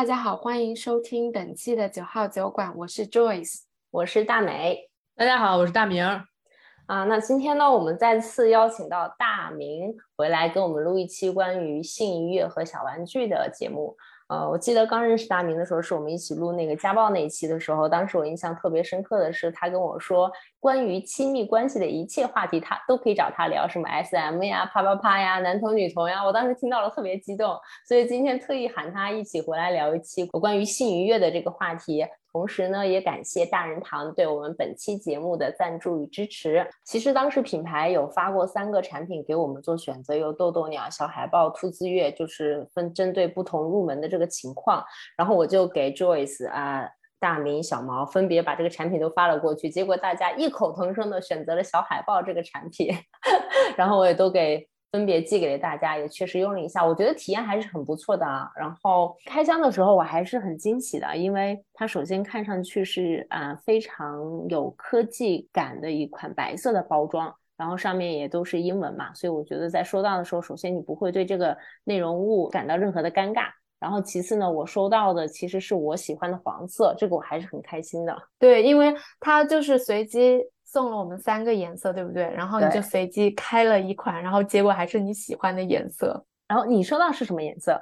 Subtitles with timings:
[0.00, 4.88] 大家好，欢迎收听本期的九号酒馆，我是 Joyce，我是大美。
[5.14, 6.02] 大家好，我是大明。
[6.02, 13.94] 啊，那今天呢，我们再次邀请到大明回来跟我们录一期关于性愉悦和小玩具的节目。
[14.30, 20.30] 呃，我记得刚认识大明的时候，是我们一起录那个家暴那一期的时候，当时我印象特别深刻的是，他跟我说
[20.60, 27.58] 关于亲密关系的一切话题，他都可以找他聊，什么 SM 呀、啪啪啪呀、男同女同呀，我当时听到了特别激动，
[27.88, 32.06] 所以今天特意喊他一起回来聊一期关于性愉悦的这个话题。
[32.32, 36.64] 同时呢，也感谢大人堂对我们本期节目的赞助与支持。
[36.84, 44.84] 其实当时品牌有发过三个产品给我们做选择，有豆豆鸟、小海豹、兔子月，就是分针对不同入门的这个情况。
[45.16, 52.94] 然后我就给 Joyce 啊、大明、小毛分别把这个产品都发了过去，结果大家异口同声的选择了小海豹这个产品，
[53.76, 54.69] 然后我也都给。
[54.92, 58.50] 分别寄给了大家，也确实用了一下，我觉得体验还是很不错的啊。
[58.56, 73.44] 然后开箱的时候我还是很惊喜的，因为它首先看上去是啊非常有科技感的一款白色的包装，然后上面也都是英文嘛，所以我觉得在收到的时候，首先你不会对这个内容物感到任何的尴尬。
[73.78, 78.14] 然后其次呢，我收到的其实是我喜欢的黄色，这个我还是很开心的。
[78.38, 80.42] 对，因为它就是随机。
[80.72, 82.22] 送了我们三个颜色，对不对？
[82.32, 86.24] 然后你就随机开了一款，然后结果还是你喜欢的颜色。
[86.46, 87.80] 然后你收到是什么颜色？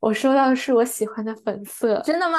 [0.00, 2.00] 我收到的是我喜欢的粉色。
[2.00, 2.38] 真的吗？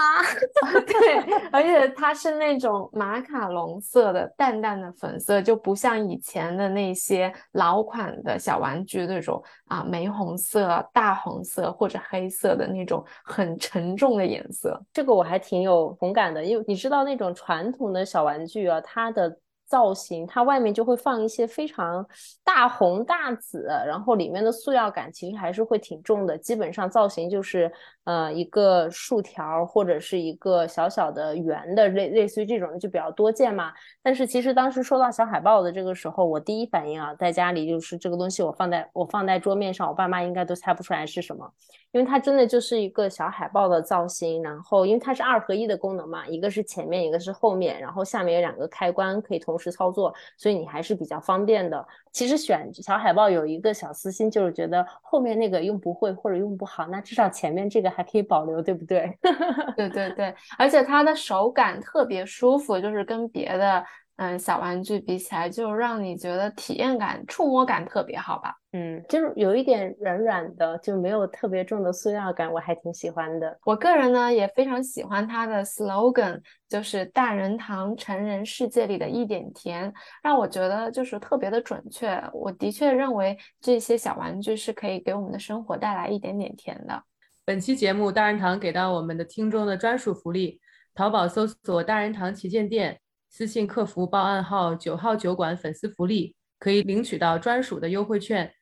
[0.86, 14.78] 对，而且它是那种马卡龙色的淡淡的粉色，就不像以前的那些老款的小玩具那种啊玫红色、大红色或者黑色的那种很沉重的颜色。
[14.92, 19.38] 这个我还挺有同感的，因为你知道那种传统的小玩具啊，它的。
[19.74, 22.08] 造型，它外面就会放一些非常
[22.44, 26.38] 大红大紫，然后里面的塑料感其实还是会挺重的。
[26.38, 27.72] 基本上造型就是
[28.04, 33.74] 呃一个竖条或者是一个小小的圆的，类类似于这种就比较多见嘛。
[34.04, 41.52] 但是其实当时收到小海报的这个时候，我第一反应啊，在家里就是这个东西我放在我放在桌面上，我爸妈应该都猜不出来是什么。
[41.94, 51.86] 因为它真的就是一个小海豹的造型，然后因为它是二合一的功能嘛，一个是前面，一个是后面，然后下面有两个开关可以同时操作，所以你还是比较方便的。
[52.12, 59.18] 其实选小海豹有一个小私心，就是觉得后面那个用不会或者用不好，那至少前面这个还可以保留，对不对？
[59.76, 63.84] 对对对，而且它的手感特别舒服，就是跟别的。
[64.18, 68.54] 嗯，小玩具比起来，就让你觉得体验感、触摸感特别好吧？
[68.74, 73.58] 嗯，就是有一点软软的，就没有特别重的塑料感，我还挺喜欢的。
[73.66, 79.92] 我个人呢也非常喜欢它的 slogan，就是“大人堂成人世界里的一点甜”，
[80.22, 82.22] 让我觉得就是特别的准确。
[82.34, 87.04] 我的确认为这些小玩具是可以给我们的生活带来一点点甜的。
[87.46, 90.62] 本期节目，大人堂给到我们的听众的专属福利：
[90.94, 93.00] 淘宝搜索“大人堂旗舰店”。
[93.36, 98.54] 私信客服报暗号“九号酒馆粉丝福利”，可以领取到专属的优惠券。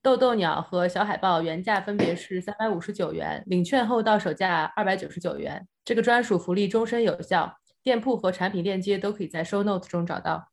[0.00, 5.68] 豆豆鸟和小海豹原价分别是三百五十九元，领券后到手价二百九十九元。
[5.84, 10.48] 这个专属福利终身有效，店铺和产品链接都可以在 show note 中找到。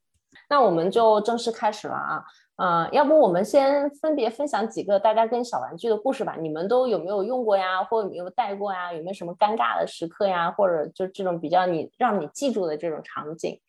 [0.49, 2.25] 那我们就正式开始了啊！
[2.57, 6.37] 呃，要不我们先分别分享几个大家跟小玩具的故事吧。
[6.39, 7.83] 你们都有没有用过呀？
[7.83, 8.93] 或有没有带过呀？
[8.93, 10.49] 有没有什么尴尬的时刻呀？
[10.51, 13.59] 或者就这种比较你让你记住的这种场景？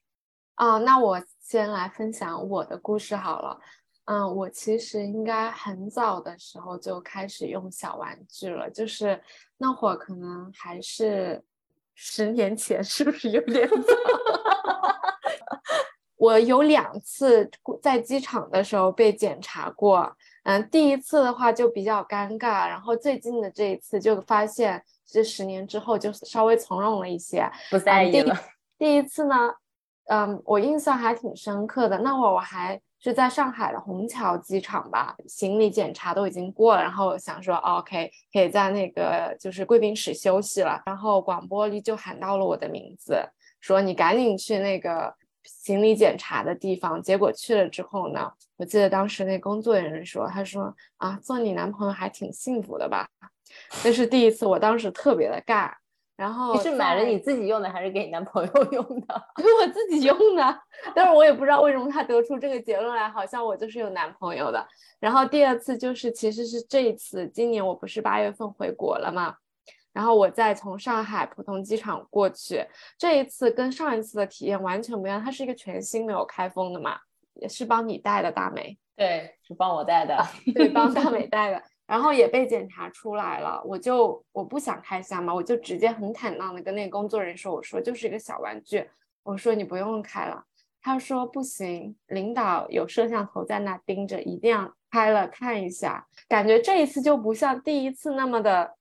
[0.54, 3.58] 啊，那我先来分享我的故事好了。
[4.04, 9.20] 嗯，我其实应该很早的时候就开始用小玩具了，就是
[9.58, 11.42] 那会儿可能还是
[11.96, 13.76] 十年前，是不是有点早？
[16.26, 17.48] 我有两次
[17.80, 28.34] 在机场的时候被检查过，嗯，第一次的话就比较尴尬，然后最近的这一次就发现这十年之后就稍微从容了一些，不在意了。
[28.76, 29.54] 第一次呢，
[30.06, 43.14] 嗯，我印象还挺深刻的，那会儿我还是在上海的虹桥机场吧，行李检查都已经过了，然后想说 OK 可以在那个就是贵宾室休息了，然后广播里就喊到了我的名字，
[43.60, 45.14] 说你赶紧去那个。
[45.46, 53.08] 行李检查的地方，结果去了之后呢，我记得当时那工作人员说，他说啊，做你男朋友还挺幸福的吧？
[53.84, 55.72] 那是第一次，我当时特别的尬。
[56.16, 59.22] 然后你是买了你自己用的，还是给你男朋友用的？
[59.36, 60.60] 给我自己用的，
[60.94, 64.66] 但是我也不知道为什么他得出这个结论来，好像我就是有男朋友的。
[64.98, 69.36] 然后第二次就是，其实是这一次，今年我不是八月份回国了吗？
[69.96, 72.62] 然后我再从上海浦东机场过去，
[72.98, 76.98] 这一次跟上一次的体验完全不一样，它是一个全新没有开封的嘛，
[77.32, 80.22] 也是帮你带的大美，对，是帮我带的，
[80.54, 81.62] 对，帮大美 带的。
[81.86, 88.86] 然后也被检查出来了，我就我不想开箱嘛，我就直接很坦荡的跟那个工作人员说，我说就是一个小玩具，
[89.22, 90.44] 我说你不用开了。
[90.82, 96.06] 他说不行，领导有摄像头在那盯着，一定要开了看一下。
[96.28, 98.74] 感觉这一次就不像第一次那么的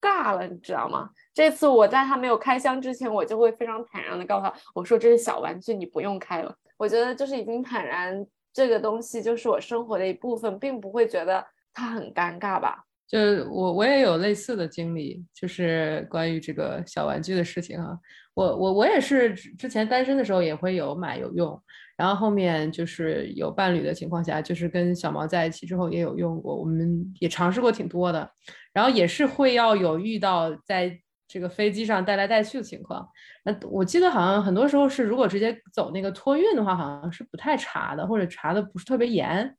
[0.00, 1.10] 尬了，你知道吗？
[1.34, 6.54] 这次我在他没有开箱之前，我就会非常坦然的告诉他，我说这是小玩具，你不用开了。
[6.76, 12.84] 我觉得就是已经坦然，这个东西就是我生活的一部分，并不会觉得它很尴尬吧。
[13.06, 17.98] 就是我我也有类似的经历，就是关于这个小玩具的事情哈。
[18.34, 21.60] 我我我也是之前单身的时候也会有买有用，
[22.00, 28.26] 然后后面就是有伴侣的情况下，就是跟小毛在一起之后也有用过，我们也尝试过挺多的，
[28.72, 30.98] 然后也是会要有遇到在
[31.28, 33.06] 这个飞机上带来带去的情况。
[33.44, 39.54] 那我记得好像很多时候是如果直接走那个托运的话，好像是不太查的，或者查的不是特别严。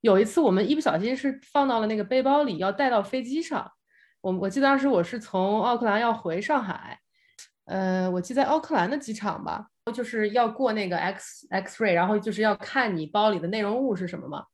[0.00, 3.70] 有一次我们一不小心是放到了那个背包里，要带到飞机上。
[4.22, 6.98] 我我记得当时我是从奥克兰要回上海，
[7.66, 14.44] 呃，我记在奥克兰的机场吧，就是要过那个 X X ray，然后就是要看你包里的内容物是什么嘛。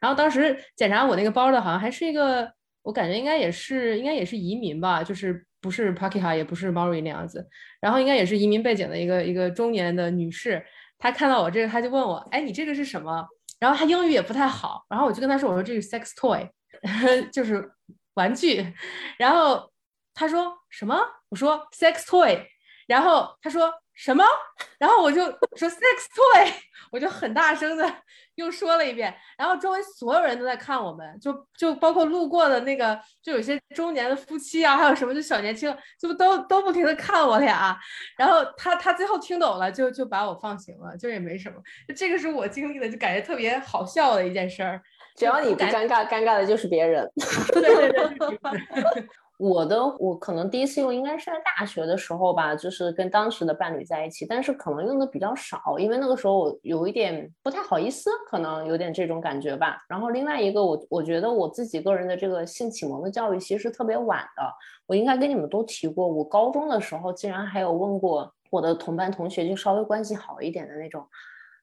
[0.00, 2.50] 然后当时检查我那个包的好像还是一个，
[2.82, 7.46] 我感觉应该也是应该也是移民吧，就是不是 Parky 哈，也不是 Mary 那样子，
[7.80, 10.64] 然后应该也是移民背景的一个一个中年的女士。
[10.98, 13.26] 她看到我这个，她就问我，哎，你这个是什么？
[13.60, 16.48] 然后她英语也不太好，然后我就跟她说：“我说这是 sex toy，
[17.30, 17.70] 就是
[18.14, 18.72] 玩具。”
[19.18, 19.70] 然后
[20.14, 20.98] 他说什么？
[21.28, 22.40] 我说 sex toy。
[22.86, 24.24] 然后他说什么？
[24.78, 25.22] 然后我就
[25.56, 26.52] 说 sex toy，
[26.92, 27.92] 我就很大声的
[28.36, 29.12] 又说了一遍。
[29.36, 37.76] 然后周围所有人都在看我们，就就包括路过的那个，就有些中年的夫妻啊，还有什么就小年轻，就都都不停的看我俩。
[38.16, 41.56] 然后他他最后听懂了，就就把我放行了，就也没什么。
[41.96, 44.80] 这个是我经历的，就感觉特别好笑的一件事儿。
[45.16, 47.10] 只要你不尴尬，尴尬的就是别人。
[47.52, 47.60] 对
[47.90, 49.08] 对对。
[49.38, 59.78] 我的我可能第一次用应该是在大学的时候吧，就是跟当时的伴侣在一起，但是可能用的比较少，因为那个时候我有一点不太好意思，可能有点这种感觉吧。
[59.88, 64.42] 然后另外一个，我我觉得我自己个人的这个性启蒙的教育其实特别晚的。
[64.86, 71.06] 我应该跟你们都提过，我高中的时候竟然还有问过我的同班同学，就稍微关系好一点的那种，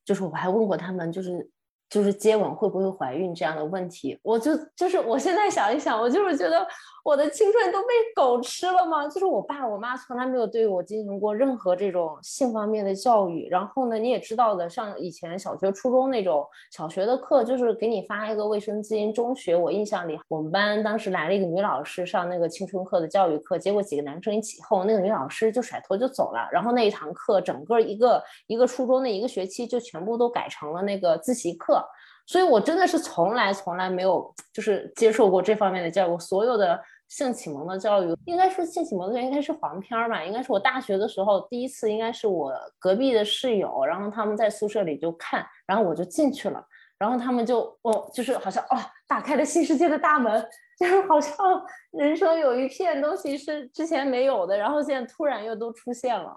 [0.05, 1.49] 就是我还问过他们，就是。
[1.89, 6.65] 就是接吻会不会怀孕这样的问题，我就就是我现在想一想，我就是觉得
[7.03, 9.07] 我的青春都被狗吃了吗？
[9.07, 13.47] 就是我爸我妈从来没有对我进行过任何这种性方面的教育。
[13.49, 19.13] 然后呢，你也知道的，像以前小学、初中那种小学的课，就是给你发一个卫生巾。
[19.13, 26.49] 中学我印象里，我们班当时来了一个女老师上那个青春课的教育课，结果几个男生一起哄，那个女老师就甩头就走了。
[26.51, 31.74] 然后那一堂课，整个一个一个初中的一个学期就全部都改成了那个自习课。
[32.27, 36.17] 所以，我真的是从来从来没有就是接受过这方面的教育。
[36.17, 40.23] 所有的性启蒙的教育，应该说性启蒙的应该是黄片儿吧？
[40.23, 46.65] 应该是我大学的时候第一次，应该是我隔壁的室友，然后他们在宿舍里就看，然后我就进去了，
[46.97, 50.43] 然后他们就哦，就是好像哦，打开了新世界的大门，
[50.79, 51.35] 就是好像
[51.93, 56.35] 人生有一片东西是之前没有的，然后现在突然又都出现了。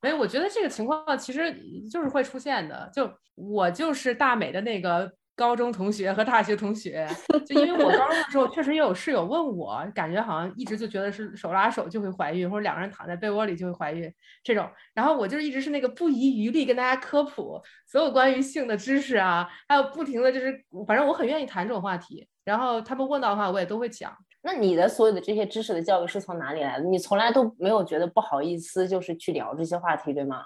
[0.00, 1.56] 哎，我觉得这个情况其实
[1.88, 2.90] 就是会出现的。
[2.92, 5.08] 就我就是大美的那个。
[5.38, 7.06] 高中同学和大学同学，
[7.46, 14.12] 就因为我高中的时候确实也有室友问我，感觉好像一直就觉得是手拉手就会怀孕，或者两个人躺在被窝里就会怀孕
[14.42, 14.68] 这种。
[14.92, 20.52] 然后我就一直是那个不遗余力跟大家科普所有关于性的知识啊，还有不停的就是，
[20.88, 22.28] 反正我很愿意谈这种话题。
[22.44, 24.12] 然后他们问到的话，我也都会讲。
[24.42, 26.84] 那你的所有的这些知识的教育是从哪里来的？
[26.84, 30.42] 你从来都没有觉得不好意思，就是去聊这些话题，对吗？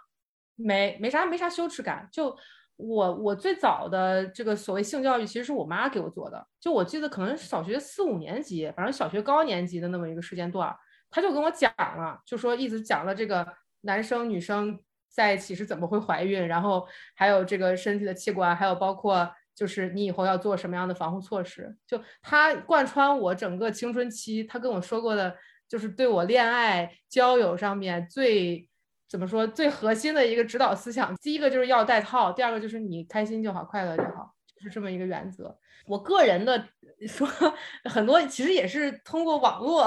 [0.54, 2.36] 没，没啥，没啥羞耻感，就。
[2.76, 6.44] 我我最早的这个所谓性教育，其实是我妈给我做的。
[6.58, 10.74] 就我记得可能小学四五年级，反正小学高年级的那么一个时间段，
[11.10, 13.46] 她就跟我讲了，就说一直讲了这个
[13.82, 14.76] 男生女生
[15.08, 21.76] 在一起是怎么会怀孕，然后还有这个身体的器官，还有包括就是你以后要做什么样的防护措施。
[21.86, 25.36] 就她贯穿我整个青春期，她跟我说过的，
[25.68, 28.68] 就是对我恋爱交友上面最。
[29.12, 29.46] 怎么说？
[29.46, 35.54] 最核心的一个指导思想，第一个就是要带套，第二个就是你开心就好，快乐就好，就是这么一个原则。
[35.84, 36.66] 我个人的
[37.06, 37.28] 说，
[37.84, 39.84] 很多其实也是通过网络，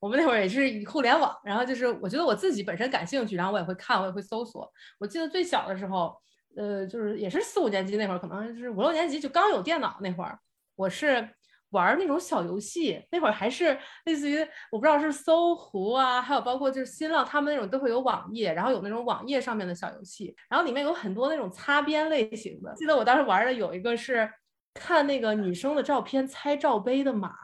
[0.00, 4.70] 我们那会儿也是以互联网，然后就是我觉得我自己本身感兴趣，然后我也会看，我也会搜索。
[4.98, 6.14] 我记得最小的时候，
[6.54, 10.38] 呃，就是也是四五年级那会儿，可能是五六年级就刚有电脑那会儿，
[10.76, 11.26] 我是。
[11.70, 14.38] 玩那种小游戏，那会儿还是类似于
[14.70, 22.72] 我不知道是搜狐啊，还有包括就是新浪，他们那种都会有网页，然后有那种网页上面的小游戏，然后里面有很多那种擦边类型的。
[22.74, 24.30] 记得我当时玩的有一个是
[24.74, 27.34] 看那个女生的照片猜罩杯的码，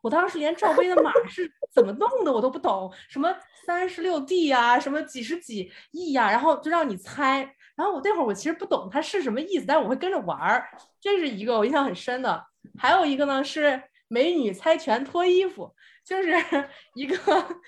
[0.00, 3.34] 我当时连罩杯的码是怎么弄的我都不懂，什么
[3.66, 7.54] 三十六 D 呀，什么几十几亿呀，然后就让你猜。
[7.76, 10.68] 然后我那会儿我其实不懂它是什么意思，但是我会跟着玩儿，
[11.00, 12.44] 这是一个我印象很深的。
[12.76, 15.74] 还有一个呢是美女猜拳脱衣服。
[16.08, 16.32] 就是
[16.96, 17.14] 一个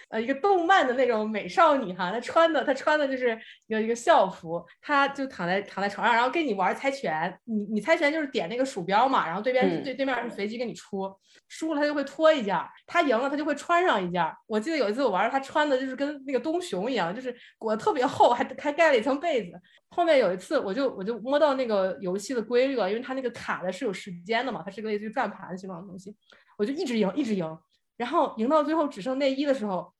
[0.08, 7.38] 呃一个动漫的那种美少女哈，她穿的她穿的就是一个一个校服，她就躺在躺在床上，然后跟你玩猜拳。
[7.44, 11.14] 你你猜拳就是点那个鼠标嘛，然后对边对对面是随机给你出，
[11.48, 12.56] 输了她就会脱一件，
[12.86, 14.24] 她赢了她就会穿上一件。
[14.46, 19.60] 我记得有一次我玩，她穿的就是跟那个东熊一样，就是裹得特别厚，还还盖了一层被子。
[19.90, 26.16] 后面有一次我就我就摸到那个游戏的规律了，因为它那个卡的是有时间的嘛，它是个类似于转盘形状的东西，
[26.56, 27.58] 我就一直赢一直赢。
[28.00, 29.92] 然后赢到最后只剩内衣的时候，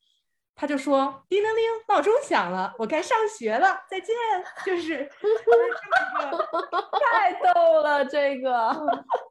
[0.57, 4.16] 他就说：“叮铃铃，闹钟响了，我该上学了，再见。
[4.64, 5.07] ”就是
[7.12, 8.75] 太逗了，这个，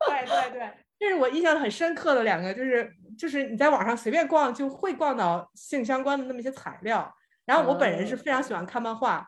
[0.07, 7.11] 对对对，这是我印象很深刻的两个，就是就是你在网上随便逛就会逛到性相关的那么一些材料。
[7.45, 9.27] 然后我本人是非常喜欢看漫画，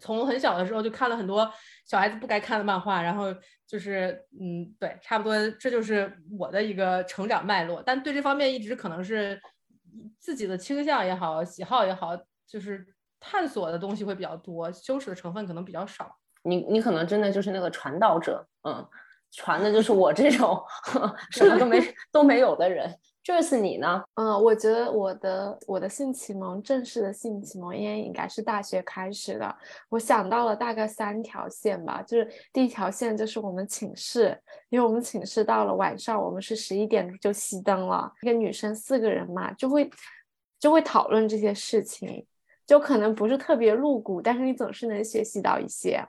[0.00, 1.50] 从很小的时候就看了很多
[1.84, 3.34] 小孩子不该看的漫画，然后。
[3.68, 7.82] 就是嗯，对，差不多，这就是我的一个成长脉络。
[7.84, 9.42] 但对这方面一直可能是
[10.20, 12.86] 自己的倾向也好，喜好也好，就是
[13.18, 16.16] 探索的东西会比较多，羞耻的成分可能比较少。
[16.44, 18.86] 你你可能真的就是那个传道者，嗯，
[19.32, 20.62] 传的就是我这种
[21.32, 22.88] 什么都没都没有的人。
[23.26, 24.04] 这是你呢？
[24.14, 29.56] 嗯，我觉得我的我的性启蒙，正式的性启蒙，应该应该是大学开始的。
[29.88, 39.90] 我想到了大概三条线吧，就是第一条线就是我们寝室，因为我们寝室到了晚上，我们是十一点就熄灯了，一个女生四个人嘛，就会
[40.60, 42.24] 就会讨论这些事情，
[42.64, 46.00] 就可能不是特别露骨，但是你总是能学习到一些。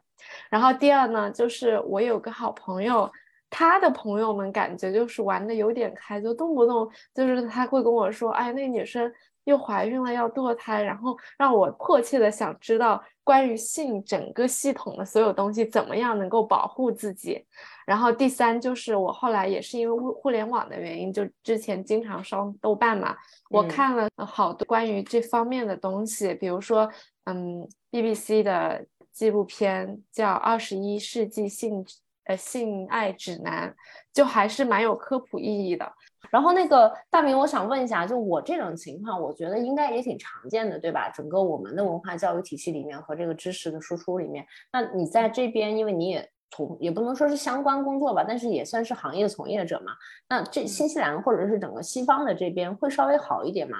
[0.51, 3.11] 然后第二呢，就是我有个好朋友。
[3.49, 9.11] 他的朋友们感觉就是玩的有点开，就动不动就是他会跟我说：“哎，那女生
[9.45, 17.41] 又怀孕了，要堕胎。”然后让我迫切的想知道关于性整个系统的所有东西，怎么样能够保护自己。
[17.85, 23.15] 然后第三就是我后来也是因为互互联网的原因，就之前经常上豆瓣嘛，
[23.49, 26.89] 我看了好多关于这方面的东西，比如说
[27.23, 31.85] 嗯，BBC 的纪录片叫《二十一世纪性》。
[32.27, 33.73] 呃，性爱指南
[34.13, 35.91] 就还是蛮有科普意义的。
[36.29, 41.09] 然后那个大明，我想问一下，就我这种情况，我觉得应该也挺常见的，对吧？
[41.09, 49.93] 整个我们的文化教育体系里面和这个知识的输出里面，那你在这边，因为你也从也不能说是相关工作吧，但是也算是行业从业者嘛。
[50.27, 53.77] 那这新西兰或者是整个西方的这边会稍微好一点吗？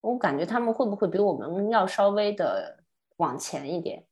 [0.00, 2.78] 我感觉他们会不会比我们要稍微的
[3.16, 4.04] 往前一点？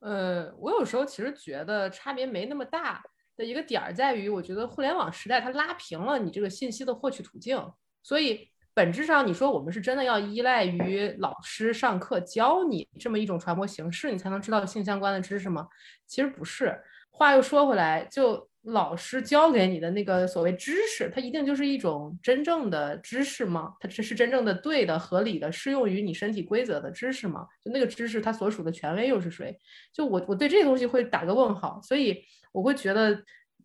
[0.00, 3.02] 呃，我有时候其实觉得差别没那么大
[3.36, 7.60] 的一个点儿在于，我觉得互联网时代它拉平了你这个信息的获取途径，
[8.02, 15.68] 所以本质上你说我们是真的要依赖于老师上课教你这么一种传播形式，你才能知道性相关的知识吗？
[16.06, 16.78] 其实不是。
[17.10, 18.48] 话又说回来，就。
[18.68, 23.74] 老师教给你的那个所谓知识，它一定就是一种真正的知识吗？
[23.80, 27.46] 它这是真正的对的、合理的、适用于你身体规则的知识吗？
[27.64, 29.58] 就那个知识，它所属的权威又是谁？
[29.92, 31.80] 就我，我对这个东西会打个问号。
[31.82, 32.22] 所以
[32.52, 33.18] 我会觉得，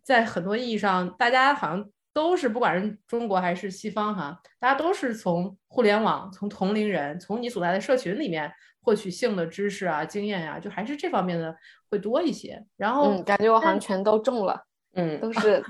[0.04, 8.50] 在很多意义上，大家好像都是，不管是中国还是西方，哈，大家都是从互联网、从同龄人、从你所在的社群里面
[8.82, 11.54] 获取性的知识啊、经验呀，就还是这方面的
[11.90, 12.64] 会多一些。
[12.78, 14.66] 然后感觉我好像全都中了。
[14.96, 15.64] 嗯，都是，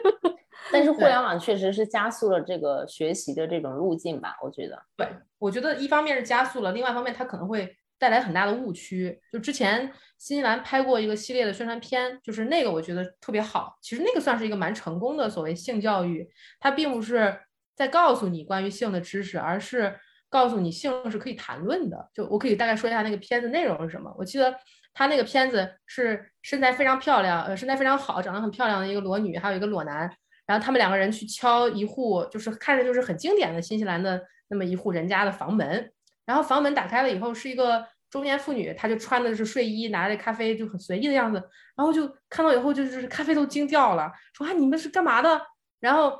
[0.72, 4.36] 但是互联网确实是加速了这个学习的这种路径吧？
[4.42, 9.18] 我觉得，对，我觉得一方面是加速了，另外一方面它可能会带来很大的误区。
[9.32, 13.76] 就之前新西兰拍过一个系列的宣传片，就是那个我觉得特别好。
[13.80, 16.28] 其实那个算是一个蛮成功的所谓性教育，
[16.60, 17.34] 它并不是
[17.74, 19.98] 在告诉你关于性的知识，而是
[20.28, 22.10] 告诉你性是可以谈论的。
[22.12, 24.14] 就我可以大概说一下那个片子内容是什么。
[24.18, 24.54] 我记得。
[24.92, 30.10] 他那个片子是身材非常漂亮，呃，身材非常好，长得很漂亮的一个裸女，还有一个裸男，
[30.46, 35.90] 然后他们两个人去敲一户，就是看着就是很经典的新西兰的那么一户人家的房门，
[36.26, 41.38] 然后房门打开了以后是一个中年妇女，她就穿的是睡衣，拿着咖啡就很随意的样子，
[41.76, 45.40] 然后就看到以后就是咖啡都惊掉了，说啊你们是干嘛的？
[45.80, 46.18] 然后。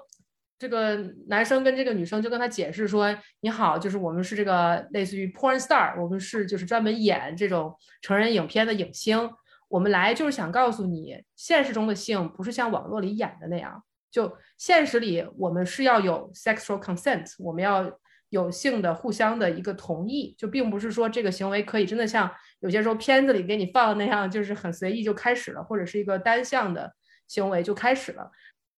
[0.61, 0.95] 这个
[1.27, 9.31] 男生跟这个女生就跟他解释说：“你好，就是我们是这个类似于 porn star，我们是就是专门演这种成人影片的影星。
[9.69, 13.83] 我们来就是想告诉你，现实中的性不是像网络里演的那样。
[14.11, 17.91] 就现实里，我们是要有 sexual consent，我们要
[18.29, 20.35] 有性的互相的一个同意。
[20.37, 26.93] 就并不是说这个行为可以真的像有些时候片子里给你放的那样，就是很随意就开始了，或者是一个单向的
[27.29, 28.31] 行为就开始了。”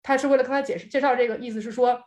[0.03, 2.01] 他是为了跟他解释介绍这个意思是说，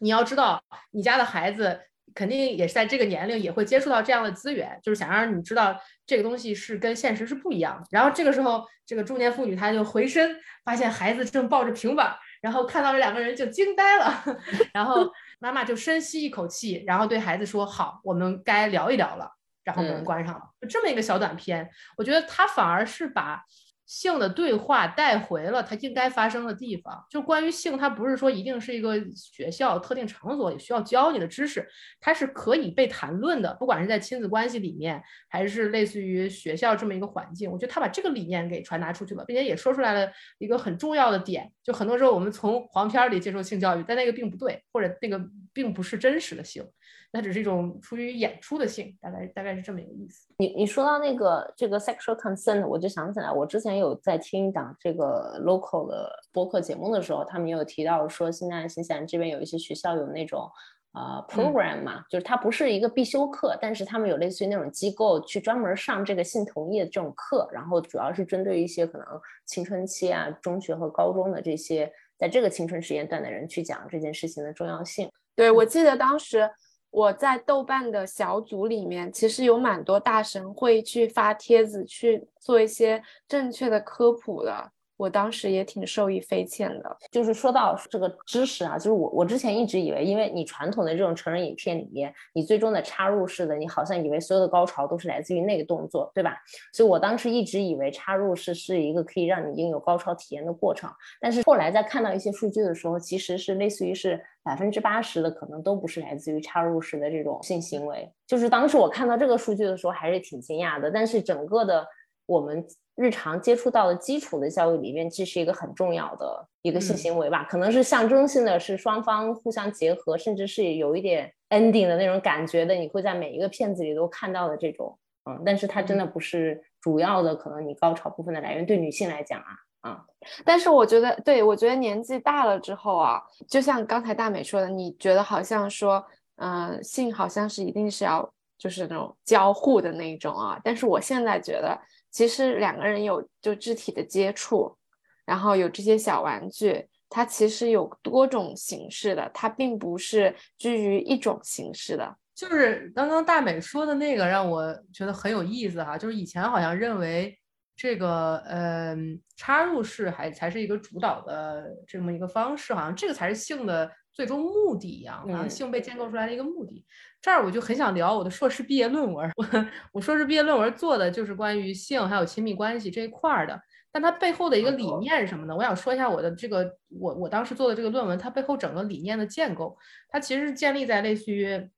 [0.00, 1.80] 你要知道，你家的孩子
[2.14, 7.86] 肯定也是在这个年龄也会接触到这样的资源，就是想让你知道这个东西是跟现实是不一样的。
[7.90, 14.22] 然后这个时候，这个中年妇女她就回身发现孩子正抱着平板，然后看到这两个人就惊呆了，
[14.74, 19.30] 然后妈妈就深吸一口气，然后对孩子说：“好，我们该聊一聊了。”
[19.62, 23.44] 然后门关上了，就这么一个小短片，我觉得他反而是把。
[23.90, 27.04] 性的对话带回了它应该发生的地方。
[27.10, 31.68] 就关于性，它不是说一定是一个学校特定场所也需要教你的知识，
[31.98, 33.52] 它是可以被谈论的。
[33.54, 41.50] 不管是在亲子关系里面，还是类似于学校这么一个环境，我觉得他把这个理念给传达出去了，并且也说出来了一个很重要的点。
[41.64, 45.20] 就很多时候我们从黄片里接受性教育，但那个并不对，或者那个
[45.52, 46.64] 并不是真实的性。
[47.12, 50.28] 那只是一种出于演出的性，大概大概是这么一个意思。
[50.38, 60.48] 你你说到那个这个 sexual consent，我就想起来，我之前有在听一档这个 local 的播客节目的时候，他们有提到说，现在新西兰这边有一些学校有那种
[60.92, 69.06] 呃 program 嘛，就是它不是一个必修课，但是他们有类似于那种机构去专门上这个性同意的这种课，然后主要是针对一些可能
[69.46, 75.10] 青春期啊、中学和高中的这些在这个青春时间段的人去讲这件事情的重要性。
[75.34, 76.48] 对，我记得当时。
[76.90, 84.72] 我在豆瓣的小组里面，其实有蛮多大神会去发帖子，去做一些正确的科普的。
[85.00, 96.36] 我当时也挺受益匪浅的，就是说到这个知识啊，就是我我之前一直以为，因为你传统的这种成人影片里面，你最终的插入式的，你好像以为所有的高潮都是来自于那个动作，对吧？
[96.74, 111.86] 所以我当时一直以为插入式是一个可以让你拥有高潮体验的过程，但是后来在看到一些数据的时候，其实是类似于是百分之八十的可能都不是来自于插入式的这种性行为，就是当时我看到这个数据的时候还是挺惊讶的，但是整个的。
[112.30, 117.42] 我们日常接触到的基础的教育里面，这是一个很重要的一个性行为吧？
[117.50, 122.72] 可能是象征性的，是双方互相结合，甚至是有一点 ending 的那种感觉的。
[122.72, 124.96] 你会在每一个片子里都看到的这种，
[125.28, 128.64] 嗯，但是它真的不是主要的，可能你高潮部分的来源。
[128.64, 130.04] 对女性来讲啊，啊，
[130.44, 136.04] 但是我觉得，对我觉得年纪大了之后啊，就像刚才大美说的，你觉得好像说，
[136.36, 141.76] 嗯，性好像是一定是要就是那种交互的那一种啊，但是我现在觉得。
[142.10, 144.76] 其实两个人有就肢体的接触，
[145.24, 152.16] 然后有这些小玩具，它其实有多种形式的，它并不是居于一种形式的。
[152.34, 155.96] 就是刚刚大美说的那个，让我觉得很有意思哈。
[155.96, 157.38] 就是以前好像认为
[157.76, 158.96] 这个呃
[159.36, 163.90] 插入式还才是一个主导的这么一个方式，好像这个才是性的。
[164.12, 166.84] 最终目的一样，好像性被建构出来的一个目的。
[167.22, 169.30] 这儿我就很想聊我的硕士毕业论文。
[169.36, 169.46] 我
[169.92, 173.60] 我硕士毕业论文做的就是关于性还有亲密关系这一块儿的。
[173.92, 175.54] 但它背后的一个理念是什么呢？
[175.56, 179.76] 我想说一下我的这个我我当时做的这个论文，它背后整个理念的建构，
[180.08, 181.68] 它其实是建立在类似于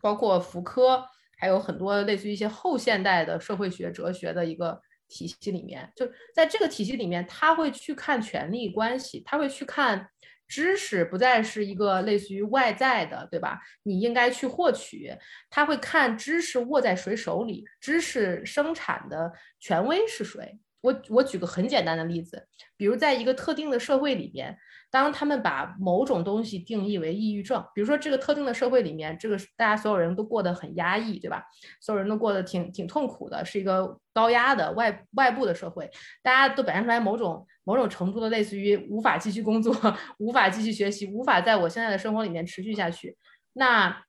[0.00, 1.04] 包括福柯，
[1.38, 5.92] 还有很多类似于一些后现代的社会学哲学的一个体系里面。
[5.96, 10.08] 就在这个体系里面，他会去看权力关系，他会去看。
[10.48, 13.60] 知识不再是一个类似于外在的，对吧？
[13.82, 15.14] 你应该去获取，
[15.50, 20.58] 他会看知识握在谁手里，知识生产的权威是谁。
[20.80, 24.56] 我我举个很简单的例子，比如在一个特定的社会里边。
[24.90, 31.44] 当他们把某种东西定义为抑郁症，比如说这个特定的社会里面，这个大家所有人都过得很压抑，对吧？
[31.78, 35.90] 所有人都过得挺挺痛苦的，是一个高压的外外部的社会，
[36.22, 39.74] 大家都表现出来某种某种程度的类似于无法继续工作、
[40.20, 43.14] 无法继续学习、无法在我现在的生活里面持续下去，
[43.52, 44.07] 那。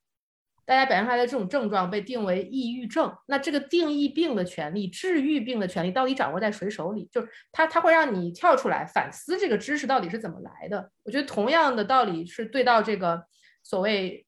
[0.70, 7.08] 大家表现出来的这种症状被定为抑郁症，那这个定义病的权利、治愈病的权利到底掌握在谁手里？
[7.10, 10.88] 就是他，他会让你跳出来反思这个知识到底是怎么来的。
[11.02, 13.20] 我觉得同样的道理是对到这个
[13.64, 14.24] 所谓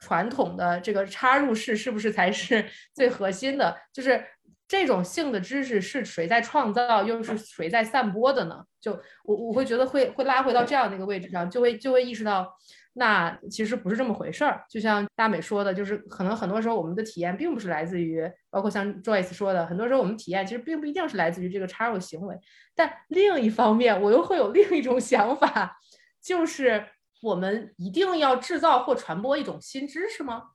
[0.00, 3.78] 传统的这个插入式，是不是才是 最核心的？
[3.92, 4.20] 就是
[4.66, 8.64] 这种性的知识是谁在创造，又是谁在散播的呢？
[8.80, 8.90] 就
[9.22, 12.52] 我我会觉得会会拉回到这样的一个位置上，就会就会意识到。
[12.98, 22.34] 那其实不是这么回事儿，就像大美说的，就是可能很多时候我们的体验并不是来自于，包括像 Joyce 说的，很多时候我们体验其实并不一定是来自于这个插入行为。
[22.74, 25.76] 但另一方面，我又会有另一种想法，
[26.22, 26.86] 就是
[27.20, 30.52] 我们一定要制造或传播一种新知识吗？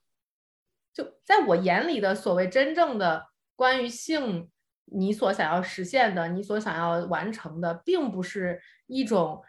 [0.92, 3.24] 就在我眼里的所谓真正的
[3.54, 4.50] 关于性，
[4.86, 9.40] 你所想要实现的，你所想要完成的，并不是一种。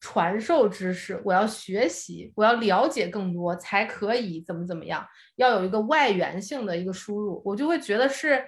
[0.00, 5.06] 传授知识，我要学习，我要了解更多，才可以怎么怎么样？
[5.36, 8.42] 要有一个外源性的一个输入，我就会觉得是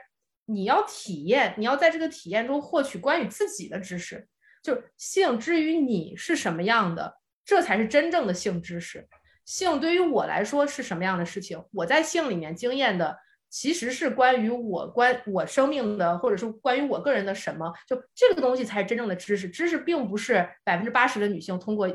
[0.46, 4.26] 你要体验，你要在这个体验中获取关于自己的知识，
[4.62, 9.06] 就是性之于你是什么样的，这才是真正的性知识。
[9.44, 11.62] 性对于我来说是什么样的事情？
[11.72, 13.16] 我在性里面经验的
[13.52, 17.70] 其实是关于我关我生命的，或者是关于我个人的什么？
[17.86, 19.46] 就这个东西才是真正的知识。
[19.46, 21.86] 知识并不是百分之八十的女性通过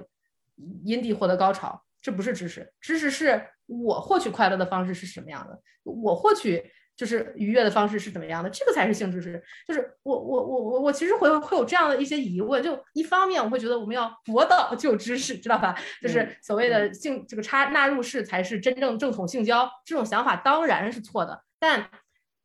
[0.86, 2.72] 阴蒂获得高潮，这不是知识。
[2.80, 5.60] 知识是我获取快乐的方式是什么样的？
[5.84, 6.72] 我获取。
[6.98, 8.50] 就是愉悦的方式是怎么样的？
[8.50, 9.40] 这个才是性知识。
[9.68, 12.64] 就是我我我我我其实会会有这样的一些疑问。
[12.64, 15.80] 就一方面我会觉得我们要博导就知识，知道吧？
[16.02, 21.40] 就是所谓的性这个插纳入式才是真正正统性交，这种想法当然是错的。
[21.60, 21.90] 但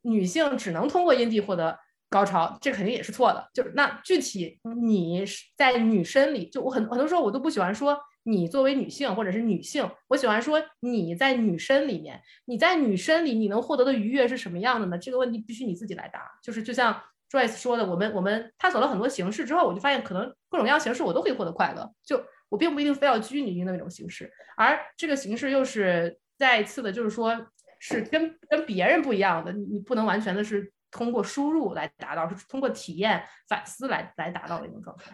[0.03, 3.51] 女性只能通过阴蒂获得高潮，这肯定也是错的。
[3.55, 5.25] 就是那具体你
[5.57, 7.99] 在女生里，就我很很多时候我都不喜欢说。
[8.25, 14.97] 你作为女性或者是女性，我喜欢说你在女生里面，你在女生里你能获得的愉悦是什么样的呢？
[14.97, 16.21] 这个问题必须你自己来答。
[16.41, 21.93] 就是就像 Joyce 说的，我们我们探索了很多形式之后，我就发现可能各种各样形式我都可以获得快乐。
[22.05, 27.35] 就我并不一定非要拘泥于那种形式，而这个形式又是再一次的，就是说
[27.85, 29.53] 是跟跟别人不一样的。
[29.53, 35.11] 你你不能完全的是通过输入来达到，是通过体验反思来来达到的一种状态。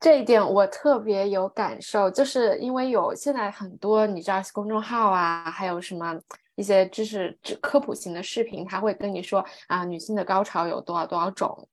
[0.00, 6.18] 这一点我特别有感受，就是因为有现在很多你知道公众号啊，还有什么
[6.56, 11.68] 一些知识科普型的视频，他会跟你说啊，女性的高潮有多少多少种，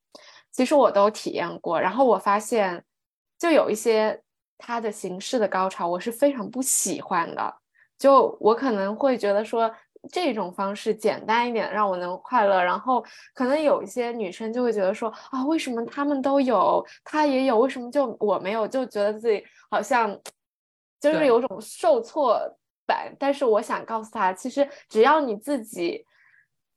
[0.52, 2.84] 其实我都体验过，然后我发现
[3.39, 4.21] 就有一些
[4.60, 7.56] 它的形式的高潮，我是非常不喜欢的，
[7.97, 9.73] 就我可能会觉得说。
[10.10, 12.64] 这种方式简单一点，让我能快乐。
[12.64, 18.68] 然后可能有一些女生就会觉得说啊，为什么他们都有，他也有，为什么就我没有？
[18.68, 20.18] 就觉得自己好像
[21.00, 22.40] 就是有种受挫
[22.86, 23.16] 感。
[23.20, 26.06] 但是我想告诉他，其实只要你自己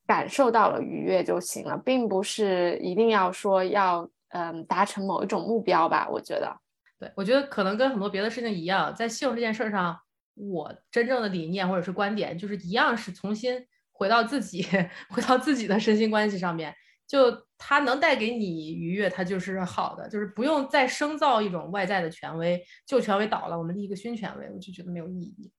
[0.07, 6.09] 感受到了愉悦就行了，并不是一定要说要嗯达成某一种目标吧。
[6.11, 6.57] 我觉得，
[6.99, 9.99] 对我觉得可能跟很多别的事情一样，在性这件事上。
[10.35, 14.67] 我真正的理念或者是观点，就是一样是重新回到自己，
[15.11, 16.75] 回到自己的身心关系上面。
[17.07, 25.51] 就它能带给你愉悦，它就是好的，就是不用再生造一种外在的权威，旧权威倒了，我们立一个新权威，我就觉得没有意义。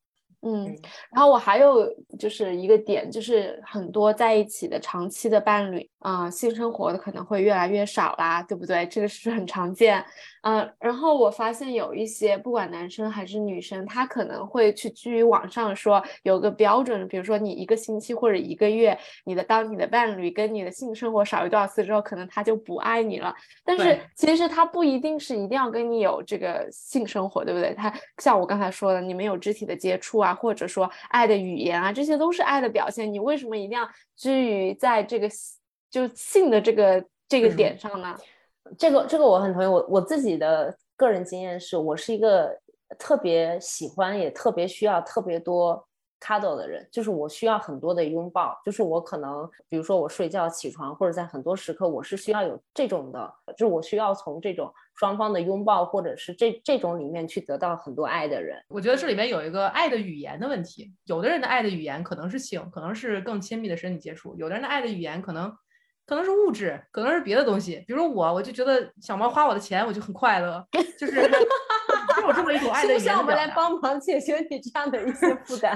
[0.43, 0.65] 嗯，
[1.11, 8.85] 然后我还有就是一个点，就是很多在一起的长期的伴侣啊，性生活的可能会越来越少啦，对不对？
[8.87, 10.03] 这个是很常见。
[10.41, 23.31] 嗯，然后我发现有一些不管男生还是女生，他可能会去基于网上说有个标准，比如说你一个星期或者一个月，你的当你的伴侣跟你的性生活少于多少次之后，可能他就不爱你了。
[23.63, 27.75] 但是其实他不一定是一定要跟你有这个性生活，对不对？
[27.75, 30.30] 他像我刚才说的，你们有肢体的接触啊。
[30.33, 33.11] 或者说爱的语言啊，这些都是爱的表现。
[33.11, 35.29] 你为什么一定要居于在这个
[35.89, 38.15] 就性的这个这个点上呢？
[38.77, 39.65] 这个这个我很同意。
[39.65, 42.57] 我我自己的个人经验是，我是一个
[42.97, 45.85] 特别喜欢也特别需要特别多。
[46.23, 58.63] cuddle 的人，就是我需要很多的拥抱，就是我可能，比如说我睡觉起床，或者在很多时刻，我是需要有这种的，就是我需要从这种双方的拥抱，或者是这这种里面去得到很多爱的人。
[58.67, 65.51] 我觉得这里面有一个爱的语言的问题，有的人的爱的语言可能是性，可能是更亲密的身体接触；有的人的爱的语言可能
[66.05, 67.83] 可能是物质，可能是别的东西。
[67.87, 70.63] 比如我，我就觉得小猫花我的钱，我就很快乐，
[70.99, 71.27] 就是。
[72.21, 75.75] 有这么一种爱的需要 我们来帮忙解决你这样的一些负担？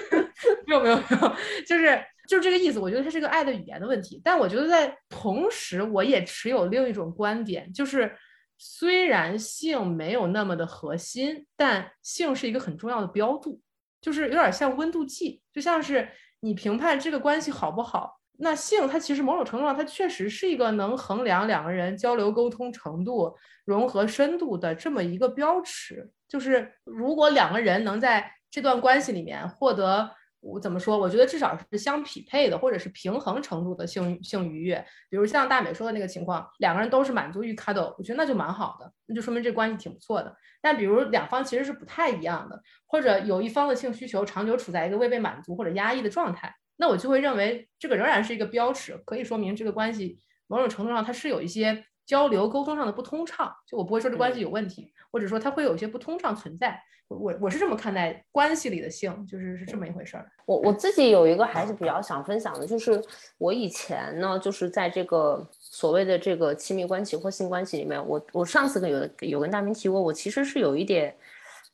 [0.66, 1.36] 没有没有没有，
[1.68, 2.78] 就是就是这个意思。
[2.78, 4.18] 我觉得它是个爱的语言的问题。
[4.24, 8.10] 但我觉得在同时，我也持有另一种观点，就是
[8.58, 13.60] 虽然性没有那么的核心，但性是一个很重要的标度，
[14.00, 16.08] 就是有点像温度计，就像是
[16.40, 18.20] 你评判这个关系好不好。
[18.38, 26.10] 那性它其实某种程度上，它确实是一个能衡量两个人交流沟通程度、融合深度的这么一个标尺。
[26.28, 30.10] 就是如果两个人能在这段关系里面获得，
[30.52, 30.96] 我怎么说？
[30.98, 34.84] 我觉得至少是相匹配的，或者是平衡程度的性性愉悦。
[35.10, 40.34] 比如像大美说的那个情况，两个人都是满足于 cuddle，我觉得那就蛮好的，那就说明这关系挺不错的。
[40.60, 46.54] 但比如两方其实是不太一样的，或者有一方的性需求长久处在一个未被满足或者压抑的状态。
[46.76, 53.52] 那我就会认为这个仍然是一个标尺，可以说明这个关系某种程度上它是有一些交流沟通上的不通畅。
[53.66, 56.80] 就我不会说这关系有问题，或者说它会有一些不通畅存在。
[57.08, 60.28] 我我是这么看待关系里的性，就是是这么一回事儿。
[60.44, 63.00] 我我自己有一个还是比较想分享的，就是
[63.38, 71.14] 我以前呢，就是在这个所谓的这个亲密关系或性关系里面，我我上次跟有有跟大明提过，我其实是有一点。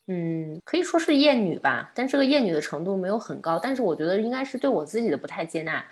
[0.08, 5.82] 嗯，可以说是厌女吧，但这个厌女的程度没有很高，但是我觉得应该是对我自己的不太接纳，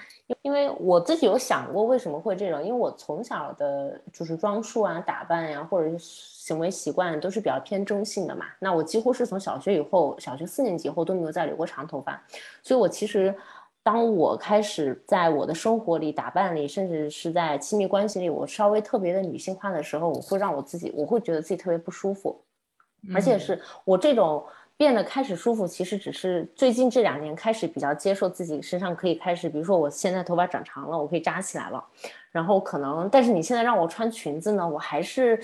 [0.42, 8.46] 因为我自己有想过为什么会这种，因为我从小的就是装束啊、打扮呀，或者是行为习惯都是比较偏中性的嘛。
[8.58, 12.22] 那我几乎是从小学以后，小学四年级以后都没有再留过长头发，
[12.62, 13.34] 所以我其实
[13.82, 22.40] 当我开始在我的生活里、打扮里，甚至是在亲密关系里，我稍微特别的女性化的时候，我会让我自己，我会觉得自己特别不舒服。
[23.14, 24.44] 而且是我这种
[24.80, 31.84] 变得开始舒服，其实只是最近这两年开始比较接受自己身上可以开始，比如说我现在头发长长了，我可以扎起来了，
[32.32, 35.38] 然后可能，但是你现在让我穿裙子呢，我还是，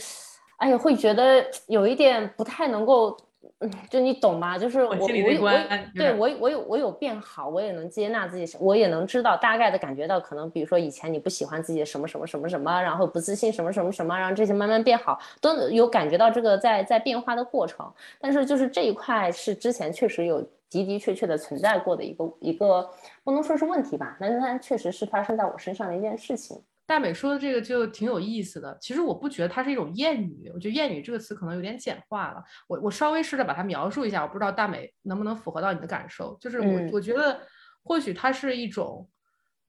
[0.57, 3.14] 哎呀，会觉得有一点不太能够。
[3.61, 4.59] 嗯，就你懂吧？
[4.59, 5.51] 就是我我我
[5.95, 17.90] 对我我有我有变好，我也能接纳自己，我也能知道大概的感觉到，可能比如说以前你不喜欢自己的什么什么什么什么，然后不自信什么什么什么，然后这些慢慢变好，都有感觉到这个在在变化的过程。
[18.21, 22.90] 但是就是这一块是之前确实有的的确确的存在过的一个一个
[23.25, 26.61] 不能说是问题吧，但是它确实是发生在我身上的一件事情。
[26.87, 28.79] 大美说的这个就挺有意思的。
[28.81, 32.42] 其实我不觉得它是一种谚语，我觉得谚语这个词可能有点简化了。
[32.68, 36.38] 我我稍微试着把它描述一下，我不知道大美能不能符合到你的感受。
[36.40, 37.40] 就是我我觉得
[37.83, 39.11] 或许它是一种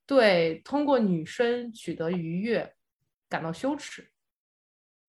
[0.06, 2.72] 对通过女生取得愉悦
[3.28, 4.08] 感到羞耻，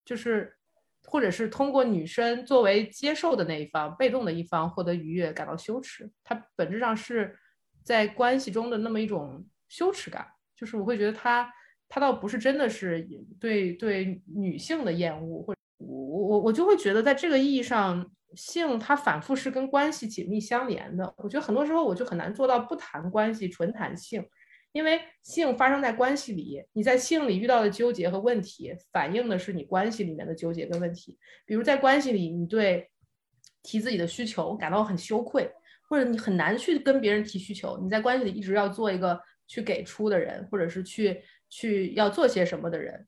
[0.04, 0.58] 就是
[1.06, 6.10] 或者是通过女生作为接受的那一方、被动的一方获得愉悦感到羞耻。
[6.24, 7.38] 它本质上是
[7.84, 11.48] 在关系中的那么一种羞耻感，就是我会觉得它。
[11.92, 13.04] 他倒不是真的是
[13.40, 21.12] 对对女性的厌恶，或者我我我就会觉得，在这个意义上，性它反复是跟关系紧密相连的。
[21.16, 24.24] 我觉得很多时候我就很难做到不谈关系，纯谈性，
[24.70, 31.18] 因为性发生在关系里，你在性里遇到的纠结和问题，反映的是你关系里面的纠结跟问题。
[31.44, 32.88] 比如在关系里，你对
[33.64, 35.50] 提自己的需求感到很羞愧，
[35.88, 41.20] 或者你很难去跟别人提需求，你在关系里一直要做一个去给出的人，或者是去。
[41.50, 43.06] 去要做些什么的人，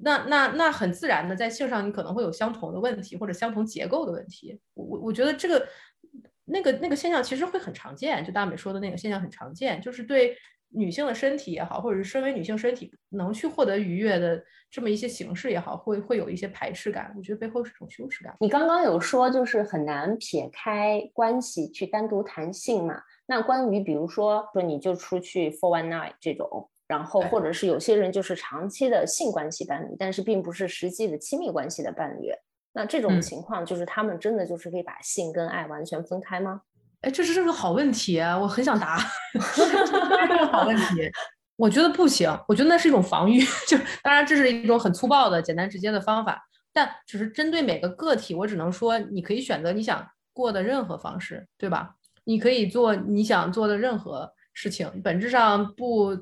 [0.00, 4.58] 那那那很自然的，在性上你可能会有相同的问题或者相同结构的问题。
[4.74, 5.68] 我我我觉得这个
[6.46, 10.36] 那个那个现象其实会很常见，就大美说的那个现象很常见，就是对
[10.70, 17.12] 女性的身体也好，或者是身为女性身体能去获得愉悦的这么一些形式也好，会会有一些排斥感。
[17.14, 18.34] 我觉得背后是一种羞耻感。
[18.40, 22.98] 你刚刚有说就是很难撇开关系去单独谈性嘛？
[23.26, 26.70] 那关于比如说说你就出去 for one night 这种。
[26.86, 32.30] 然后，或者是有些人就是长期的性关系伴侣，但是并不是实际的亲密关系的伴侣。
[32.74, 36.62] 那这种情况，就是他们真的就是可以把性跟爱完全分开吗？
[37.02, 38.98] 哎，这是这个好问题，我很想答。
[39.56, 41.10] 这个好问题，
[41.56, 42.30] 我觉得不行。
[42.48, 46.42] 我觉得那是一种防御， 就当然这是一种很粗暴的、简单直接的方法，
[46.72, 51.96] 但只是针对每个个体，我只能说你可以选择你想过的任何方式，对吧？
[52.24, 56.16] 你可以做你想做的任何事情，本质上不。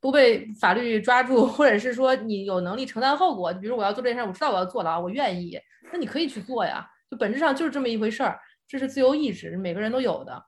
[0.00, 5.58] 不被法律抓住，或者是说你有能力承担后果，比如我要做这件事，我知道我要坐牢，我愿意，
[5.92, 6.88] 那你可以去做呀。
[7.10, 10.40] 就本质上就是这么一回事儿，这是自由意志，每个人都有的。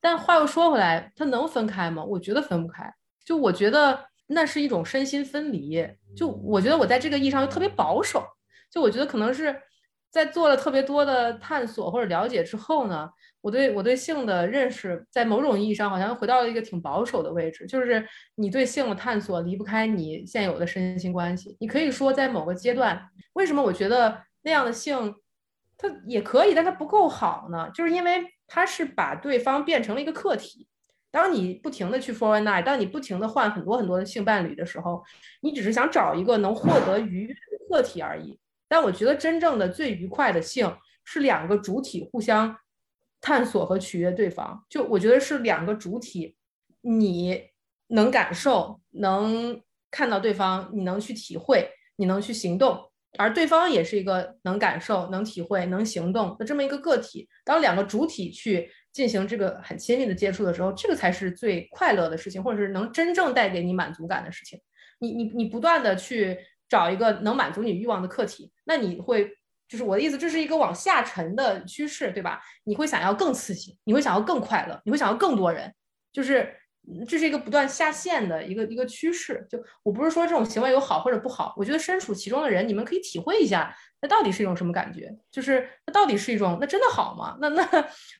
[0.00, 2.04] 但话又说回来，它能分开吗？
[2.04, 2.88] 我觉得分不开。
[3.24, 5.84] 就我觉得那是一种身心分离。
[6.16, 8.24] 就我觉得我在这个意义上又特别保守。
[8.70, 9.60] 就我觉得可能是
[10.10, 13.10] 在做了特别多的探索或者了解之后呢。
[13.44, 18.02] 我对我对性的认识，在某种意义上好像回到了一个挺保守的位置，就是
[18.36, 21.54] 你对性的探索离不开你现有的身心关系。
[21.60, 22.98] 你可以说在某个阶段，
[23.34, 25.14] 为什么我觉得那样的性，
[25.76, 27.68] 它也可以，但它不够好呢？
[27.74, 30.66] 就是因为它是把对方变成了一个客体。
[31.10, 35.04] 当你不停的去 for one night，当你不停的换很多很多的性伴侣的时候，
[35.42, 38.38] 你只是想找一个能获得愉悦的客体而已。
[38.66, 42.56] 但我觉得真正的最愉快的性是两个主体互相。
[43.24, 46.36] 探索和取悦对方，就我觉得是两个主体，
[46.82, 47.42] 你
[47.86, 49.58] 能感受，能
[49.90, 52.78] 看到对方，你能去体会，你能去行动，
[53.16, 57.26] 而对方也是一个能感受、能体会、能行动的这么一个个体。
[57.46, 64.60] 当两个主体去进行这个很亲密的接触的时候，这个才是最快乐的事情，或者是能真正带给你满足感的事情。
[64.98, 66.36] 你你你不断的去
[66.68, 69.30] 找一个能满足你欲望的客体，那你会。
[69.68, 72.40] 就是我的意思，这是一个往下沉的趋势，对吧？
[72.64, 75.72] 你会想要更刺激，你会想要更快乐，你会想要更多人，
[76.12, 76.54] 就是
[77.08, 79.46] 这是一个不断下线的一个一个趋势。
[79.48, 85.10] 就我不是说这种行为有好或者不好，我觉得身处其中的人，你们可以体会一下，那到底是一种什么感觉？
[85.30, 87.36] 就是那到底是一种那真的好吗？
[87.40, 87.66] 那那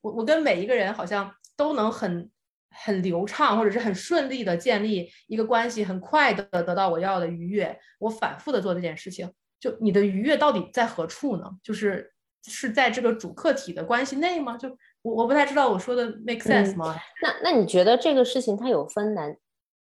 [0.02, 2.30] 我我跟每一个人好像都能很
[2.70, 9.30] 很流畅，或者是很顺利的建立一个关系，很快的得到我要的愉悦，我反复的做这件事情。
[9.64, 11.50] 就你的愉悦到底在何处呢？
[11.62, 14.58] 就是是在这个主客体的关系内吗？
[14.58, 14.68] 就
[15.00, 16.94] 我我不太知道我说的 make sense 吗？
[17.22, 19.34] 那那你觉得这个事情它有分男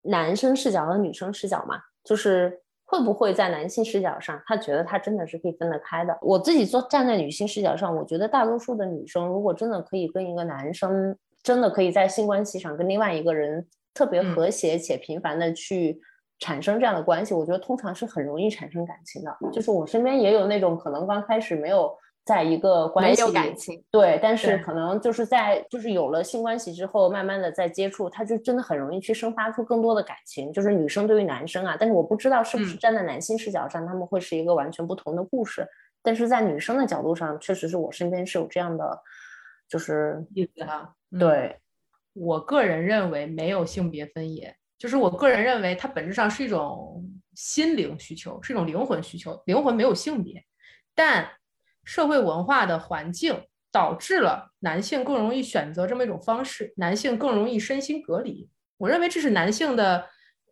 [0.02, 1.80] 男生视角和女生视角吗？
[2.04, 6.16] 就是会不会在男性视角上，他觉得他真的是可以分得开的？
[6.22, 16.00] 我自己做站在女性视角上，我觉得大多数的女生如果真的可以跟一个男生，真的可以在性关系上跟另外一个人特别和谐且频繁的去。
[16.44, 19.35] 产生这样的关系，我觉得通常是很容易产生感情的。
[19.50, 21.90] 就是我身边也有那种可能刚开始没有
[22.22, 30.52] 在一个关系里，感情，对，但是可能就是在就是有了性关系之后，慢慢的在接触，他就真的很容易去生发出更多的感情。
[30.52, 35.66] 就是女生对于男生啊，但是我不知道是不是站在男性视角上，他们会是一个完全不同的故事。
[36.02, 39.00] 但是在女生的角度上，确实是我身边是有这样的，
[39.66, 40.94] 就是例子哈。
[41.18, 41.57] 对
[42.12, 44.54] 我个人认为没有性别分野。
[44.76, 47.02] 就是我个人认为，它本质上是一种
[47.34, 49.40] 心灵需求，是一种灵魂需求。
[49.46, 50.44] 灵魂没有性别，
[50.94, 51.30] 但
[51.84, 58.48] 社会文化的环境导致了男性更容易选择这么一种方式，男性更容易身心隔离。
[58.76, 60.06] 我认为这是男性的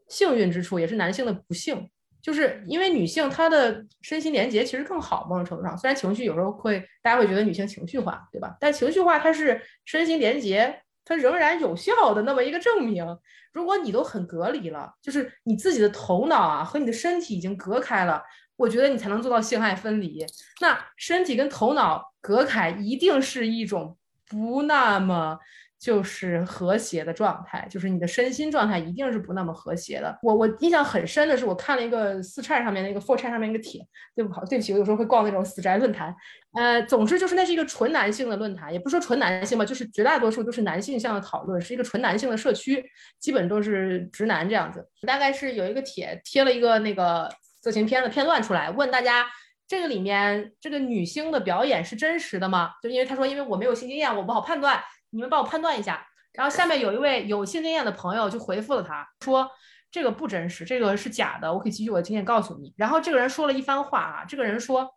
[0.09, 1.91] 幸运之处，也是男性的不幸。
[2.23, 8.57] 就是因为女性她的身心连接其实更好，某种程度上，虽然情绪有时候会大家会觉得女性情绪化，对吧？
[8.61, 10.83] 但情绪化它是身心连接。
[11.05, 13.07] 它仍然有效的那么一个证明。
[13.53, 18.23] 如果你都很隔离了，就是你自己的头脑啊和你的身体已经隔开了，
[18.57, 20.25] 我觉得你才能做到性爱分离。
[20.61, 23.97] 那身体跟头脑隔开，一定是一种
[24.29, 25.39] 不那么。
[25.83, 30.17] 就是和谐的状态，就是你的身心状态一定是不那么和谐的。
[30.23, 36.15] 我我印象很深的是，我看了一个四钗上面那个 four 上面一个帖，对不好，对不起，我有时候会逛那种死宅论坛。
[36.55, 42.85] 呃，总之就是那是一个纯男性的论坛，也不说纯男性吧，就是绝大多数都是男性向的讨论，是一个纯男性的社区，
[43.19, 44.89] 基本都是直男这样子。
[45.05, 47.29] 大概是有一个帖贴了一个那个
[47.61, 49.27] 色情片的片段出来，问大家
[49.67, 52.71] 这个里面这个女星的表演是真实的吗？
[52.81, 54.81] 就因为他说，因为我没有性经验，我不好判断。
[55.13, 59.49] 你们帮我判断一下，然后下面有一位有性经验的朋友就回复了他，说
[59.91, 62.73] 这个不真实，这个是假的，我可以基于我的经验告诉你。
[62.79, 64.91] 然后这个人说了一番话啊，这个人说，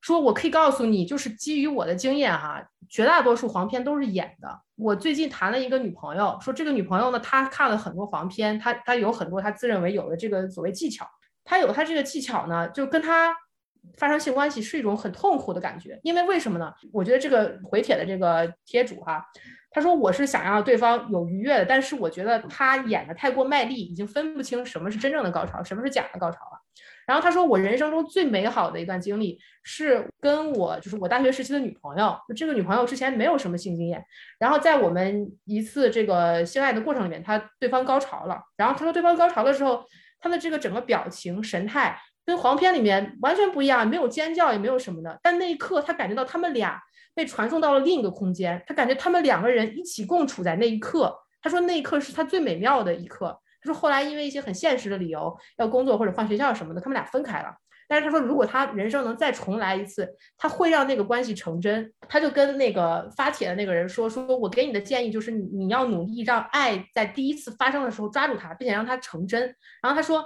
[0.00, 4.60] 说我可以告诉你，就是基于我的经验哈，绝大多数黄片都是演的。
[4.76, 11.06] 我最近谈了一个女朋友，说这个女朋友呢，她看了很多黄片，她她有很多她自认为有的这个所谓技巧，
[11.44, 13.36] 她有她这个技巧呢，就跟她。
[13.96, 16.72] 发生性关系是一种很痛苦的感觉，因为为什么呢？
[16.92, 19.24] 我觉得这个回帖的这个贴主哈，
[19.70, 26.60] 他说我是想让对方有愉悦的，但是我觉得他演的太过卖力，已经分不清什么是真正的高潮，什么是假的高潮了。
[27.06, 34.04] 然后他说我人生中最美好的一段经历是跟我就是我大学时期的女朋友，就这个女朋友之前没有什么性经验，
[34.40, 39.84] 然后在我们一次这个性爱的过程里面，他对方高潮了，然后他说对方高潮的时候，
[40.18, 41.96] 他的这个整个表情神态。
[42.26, 45.16] 跟黄片里面完全不一样，没有尖叫，也没有什么的。
[45.22, 46.82] 但那一刻，他感觉到他们俩
[47.14, 51.16] 被传送到了另一个空间，他感觉他们两个人一起共处在那一刻。
[51.40, 53.40] 他说那一刻是他最美妙的一刻。
[53.62, 57.54] 他说后来因为一些很现实的理由，要工作或者换学校什么的，他们俩分开了。
[57.88, 61.92] 但是他说如果他人生能再重来一次，他会让那个关系成真。
[62.08, 69.40] 他就跟那个发帖的那个人说：“说我给你的建议就是你你要努力让爱在第一次发生的时候抓住它，并且让它成真。”
[69.80, 70.24] 然后他说。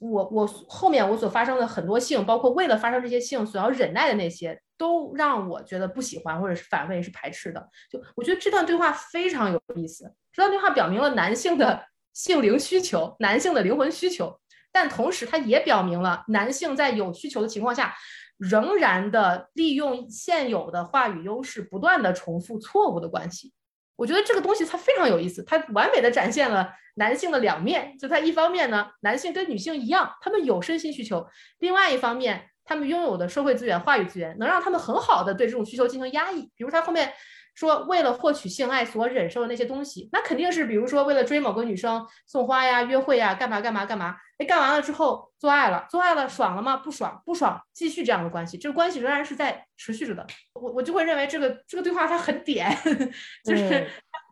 [0.00, 7.68] 我我后面我所发生的很多性，包括为了发生这些性所要忍耐的那些，都让我觉得不喜欢或者是反胃是排斥的。
[7.90, 14.38] 就我觉得这段对话非常有意思，这段对话表明了男性的性灵需求，男性的灵魂需求，
[14.72, 17.94] 但同时它也表明了男性在有需求的情况下，
[18.36, 23.52] 仍然的利用现有的话语优势，不断的重复错误的关系。
[24.00, 27.96] 我觉得这个东西它非常有意思，它完美的展现了男性的两面。
[27.98, 31.26] 就它一方面呢，男性跟女性一样，他们有身心需求；
[31.58, 36.50] 另外一方面，他们拥有的社会资源、话语资源，能让他们很好的对这种需求进行压抑。
[36.56, 37.12] 比如他后面。
[37.60, 44.16] 说为了获取性爱所忍受的那些东西，那肯定是比如说为了追某个女生送花呀、约会呀、干嘛干嘛干嘛。
[44.38, 46.78] 哎，干完了之后做爱了，做爱了爽了吗？
[46.78, 50.26] 不爽，不爽，继续这样的关系，这个关系仍然是在持续着的。
[50.54, 52.74] 我我就会认为这个这个对话它很点，
[53.44, 53.86] 就是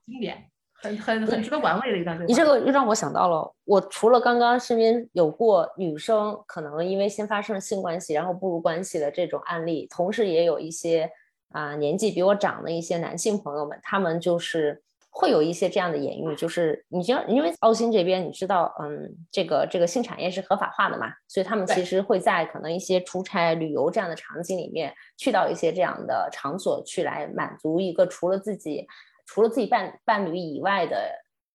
[0.06, 2.26] 经典，很很很值得玩味的一段对话。
[2.26, 11.10] 你这个又让我想到了，我除了刚刚身边有过女生可能因为先发生性关系然后步入关系的这种案例，同时也有一些。
[11.50, 28.86] 啊，年纪比我长的一些男性朋友们，他们就是会有一些这样的言语，就是你像因为澳新这边，你知道，嗯，这个这个性产业是合法化的嘛，所以他们其实会在可能一些出差、旅游这样的场景里面，去到一些这样的场所去来满足一个除了自己
[29.26, 31.10] 除了自己伴伴侣以外的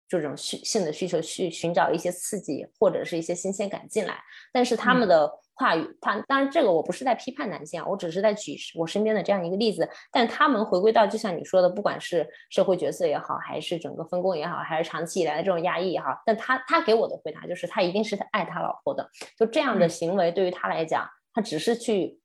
[0.06, 4.18] 这种需性的需求去寻找一些刺激或者是一些新鲜感进来，
[4.52, 9.88] 但是他们的话语，他当然这个我不是在批判男性啊，我只是在举我身边的这样一个例子。
[10.12, 21.04] 但他们回归到就像你说的，不管是社会角色也好，还是整个分工也好，还是长期以来的这种压抑也好，但他他给我的回答就是他一定是爱他老婆的，就这样的行为对于他来讲，
[21.34, 22.20] 他只是去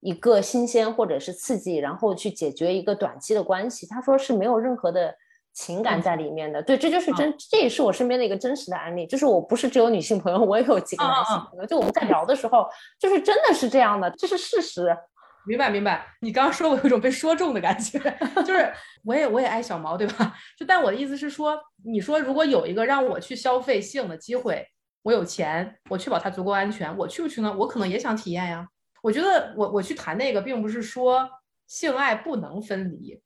[0.00, 3.86] 一个新鲜或者是刺激，然后去解决一个短期的关系。
[3.86, 5.14] 他说是没有任何的。
[5.58, 9.04] 情感在里面的，对，这就是真，这也是我身边的一个真实的案例。
[9.08, 11.66] 就是我不是只有女性朋友，我也有几个男性朋友。
[11.66, 12.64] 就我们在聊的时候，
[12.96, 14.96] 就是真的是这样的，这是事实。
[15.44, 16.06] 明白明白。
[16.20, 17.98] 你刚刚说我有一种被说中的感觉，
[18.46, 18.72] 就是
[19.04, 20.32] 我也我也爱小毛，对吧？
[20.56, 24.64] 就但我的意思是说，你说如果有一个让我去消费性的机会，
[25.02, 27.52] 我有钱，我确保它足够安全，我去不去呢？
[27.58, 28.64] 我可能也想体验呀。
[29.02, 31.28] 我觉得我我去谈那个，并不是说
[31.66, 33.20] 性爱不能分离。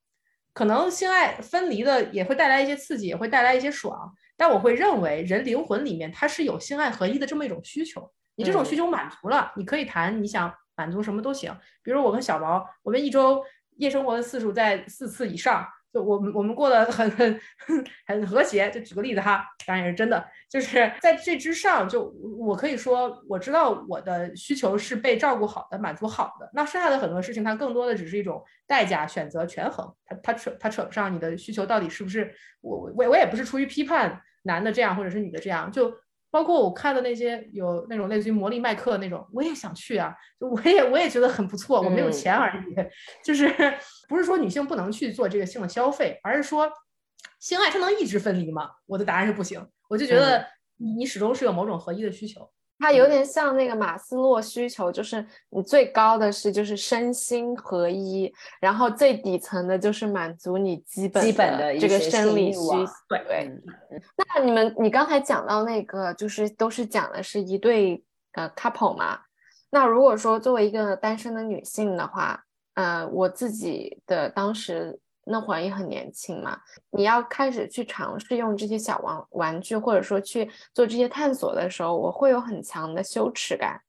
[0.52, 8.10] 可能性爱分离的也会带来一些刺激，也会带来一些爽，但我会认为人灵魂里面它是有性爱合一的这么一种需求。
[8.34, 11.54] 你这种需求满足了，你可以谈你想满足什么都行。
[11.82, 13.42] 比如我跟小毛，我们一周
[13.76, 15.66] 夜生活的次数在四次以上。
[15.92, 17.40] 就我们我们过得很很
[18.06, 35.70] 很和谐，就举个例子哈，当然也是真的，就是在这之上，就我可以说我知道我的需求是被照顾好的，满足好的，那剩下的很多事情，它更多的只是一种代价选择权衡，它它扯它扯不上你的需求到底是不是我我我也不是出于批判男的这样或者是女的这样。
[35.70, 35.92] 就。
[36.32, 42.74] 包括我看的那些有那种类似于魔力麦克那种，我也想去啊，就我也我也觉得很不错，我没有钱而已，
[43.22, 43.46] 就是
[44.08, 46.72] 不是说女性不能去做这个性的消费，而是说
[47.38, 48.70] 性爱它能一直分离吗？
[48.86, 50.46] 我的答案是不行，我就觉得
[50.78, 52.50] 你你始终是有某种合一的需求。
[52.82, 63.48] 它有点像那个马斯洛需求，就是你最高的是就是身心合一，然后最底层的就是满足你基本基本的这个生理需求对。
[64.16, 69.20] 那你们你刚才讲到那个，就是都是讲的是一对呃 couple 嘛？
[69.70, 72.42] 那如果说作为一个单身的女性的话，
[72.74, 74.98] 呃，我自己的当时。
[75.24, 76.58] 那会儿也很年轻嘛，
[76.90, 83.80] 你要开始去尝试用这些小玩玩具，或者说去做这些探索的时候，我会有很强的羞耻感。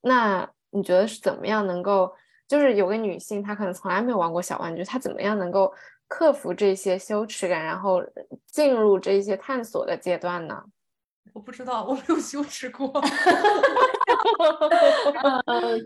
[0.00, 2.10] 那你觉得是怎么样能够，
[2.46, 5.70] 就是有个女性她可能从来没有玩过小玩具，她怎么样能够
[6.06, 8.02] 克服这些羞耻感，然后
[8.46, 10.64] 进入这些探索的阶段呢？
[11.34, 12.90] 我不知道，我没有羞耻过。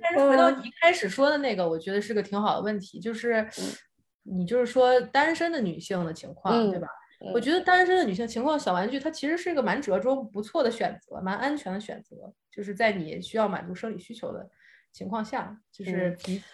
[0.00, 3.44] 但是回到你一开始说的那个，我觉得是个挺好的问题，就是。
[4.22, 6.88] 你就是说单身的女性的情况，对吧？
[7.32, 12.32] 我觉得单身的女性情况，小玩具它其实是一个蛮折中、不错的选择，蛮安全的选择。
[12.50, 14.48] 就是在你需要满足生理需求的
[14.92, 16.44] 情况下，就是比起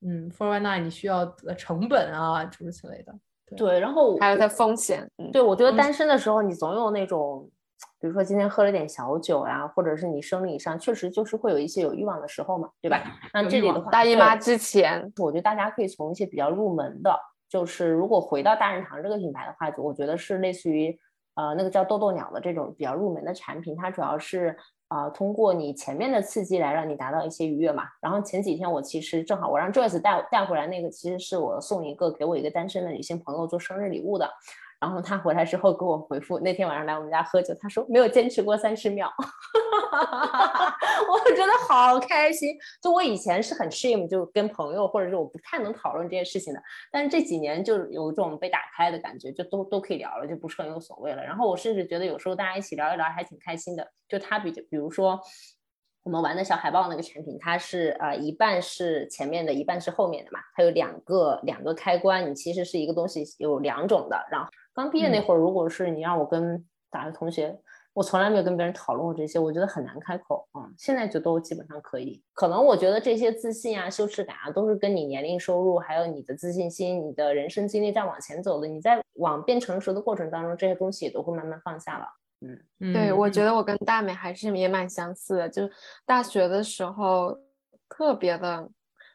[0.00, 3.14] 嗯 Four One Nine 你需要的成本啊，诸如此类的。
[3.56, 5.06] 对，然后还有它风险。
[5.32, 7.50] 对，我觉得单身的时候，你总有那种。
[8.00, 13.00] 比如说今天喝了点小酒呀，或者是你生理上确实就是会有一些有欲望的时候嘛，对吧？
[13.32, 17.16] 那这里的话，大姨妈之前，我觉得大家可以从一些比较入门的，
[17.48, 20.98] 就是如果回到大人堂这个品牌的话，我觉得是类似于
[21.34, 24.56] 呃那个叫豆豆鸟的这种比较入门的产品，它主要是
[24.88, 27.84] 啊通过你前面的刺激来让你达到一些愉悦嘛。
[28.00, 34.28] 然后前几天我其实正好我让 Joyce 带带回来那个，其实是我送一个给我一个单身的女性朋友做生日礼物的。
[34.82, 39.08] 然后他回来之后给我回复，那天晚上来我们家喝酒，他说没有坚持过三十秒，
[39.92, 40.76] 哈哈哈
[41.08, 42.56] 我觉得好开心。
[42.82, 46.60] 就我以前是很 shame，，就跟朋友或者是我不太能讨论这件事情的，
[46.90, 51.22] 但是这几年就有一种被打开的感觉，就都都可以聊了，就不是很有所谓了。
[51.22, 53.88] 然后我甚至觉得有时候大家一起聊一聊还挺开心的。
[54.08, 55.20] 就他比比如说。
[56.04, 60.40] 我们玩的小海豹那个产品，它是呃一半是前面的，一半是后面的嘛。
[60.52, 64.20] 它有两个两个开关，你其实是一个东西有两种的。
[64.28, 67.58] 然后刚毕业那会儿，如果是你让我跟大学同学，
[67.94, 70.68] 我从来没有跟别人讨论过这些，我觉得很难开口啊。
[70.78, 72.22] 现在就都基本上可以。
[72.32, 78.66] 可能我觉得这些自信啊、羞耻感啊，都是跟你年龄、收入，还有你的自信心、你的人生经历在往前走的。
[78.66, 82.06] 你在往变成熟的过程当中，这些东西也都会慢慢放下了。
[82.40, 85.62] 嗯，对，我觉得我跟大美还是也蛮相似的，就
[86.06, 87.38] 大学的时候
[87.88, 88.68] 特别的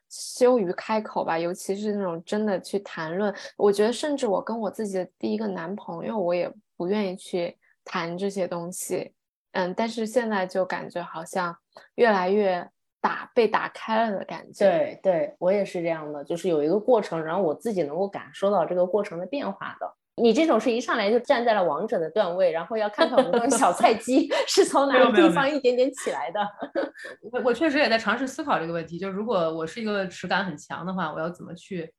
[0.09, 9.13] 羞于开口吧，尤其是那种真的去谈论，我觉得甚至我跟我自己的第一个男朋友，我也不愿意去谈这些东西。
[9.51, 11.55] 嗯，但是现在就感觉好像
[11.95, 12.69] 越来越
[13.01, 14.69] 打被打开了的感觉。
[14.69, 19.93] 对，对我也是这样的，就是有一个过程，然后我自己能够感受到这个过程的变化的。
[20.19, 26.39] 你这种是一上来就站在了王者的段位，然后要看看我们这种小菜鸡 是从哪个地方一点点起来的。
[27.31, 31.93] 我我确实也在尝试思考这个问题，就如果我是一个耻感很强的话，我要怎么去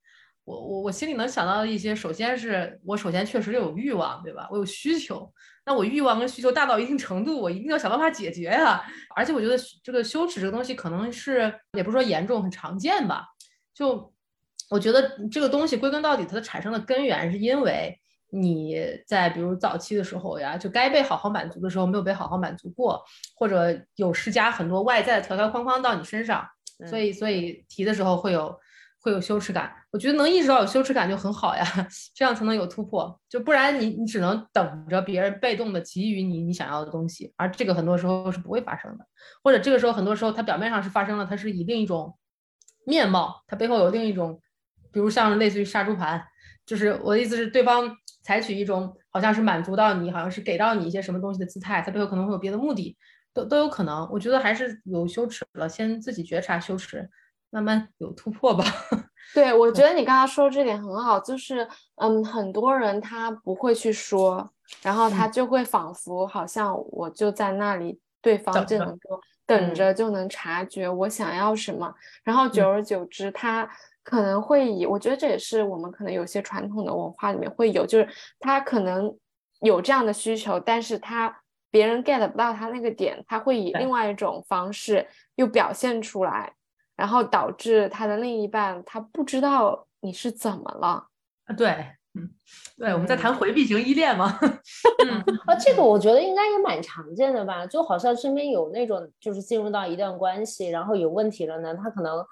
[0.45, 4.49] 我我我心里能想到的一些，首先是我首先确实有欲望，对吧？
[4.51, 5.33] 我有需求，
[5.65, 8.83] 那我欲望跟需求大到一定程度，我一定要想办法解决呀。
[9.15, 13.25] 而且我觉得这个羞耻这个东西，可能是也不是说严重，很常见吧。
[13.73, 14.13] 就
[14.71, 17.97] 我觉得这个东西归根到底，它的产生的根源是因为。
[18.31, 23.03] 你在比如早期的时候呀，就该被好好满足的时候没有被好好满足过，
[23.35, 26.47] 或者有施加很多外在的条条框框到你身上，
[26.89, 28.55] 所以所以提的时候会有
[29.01, 29.73] 会有羞耻感。
[29.91, 31.65] 我觉得能意识到有羞耻感就很好呀，
[32.15, 33.19] 这样才能有突破。
[33.31, 39.07] 就不然你你只能等着别人被动的给予你你想要的东西，而这个很多时候是不会发生的。
[39.43, 42.15] 或者这个时候很多时候它表面上是发生了，它是以另一种
[42.85, 44.39] 面貌，它背后有另一种，
[44.93, 46.23] 比如像类似于杀猪盘，
[46.67, 47.97] 就是我的意思是对方。
[48.29, 52.95] 采取一种好像是满足到你，好像是给到你一些什么东西的姿态，它背后可能会有别的目的，
[53.33, 54.07] 都都有可能。
[54.13, 57.09] 我觉得还是有羞耻了，先自己觉察羞耻，
[57.49, 58.63] 慢慢有突破吧。
[59.33, 61.67] 对，我觉得你刚刚说这点很好，就是
[61.97, 64.53] 嗯，很多人他不会去说，
[64.83, 73.67] 然后他就会仿佛好像我就在那里，对方就能够等着就能察觉我想要什么，然后久而久之他。
[74.09, 78.09] 可能会以，我觉得这也是我们可能有些传统的文化里面会有，就是
[78.41, 79.15] 他可能
[79.61, 86.55] 有这样的需求，但是他别人 get 不到他那个点，他会以另外一种方式又表现出来，
[86.97, 91.07] 然后导致他的另一半他不知道你是怎么了
[91.45, 91.55] 啊？
[91.55, 91.69] 对，
[92.15, 92.31] 嗯，
[92.79, 94.39] 对，我们在谈回避型依恋吗？
[95.05, 102.25] 嗯， 啊，这个我觉得应该也蛮常见的吧，就好像身边有那种就是进入到一段关系，然后有问题了呢，他可能。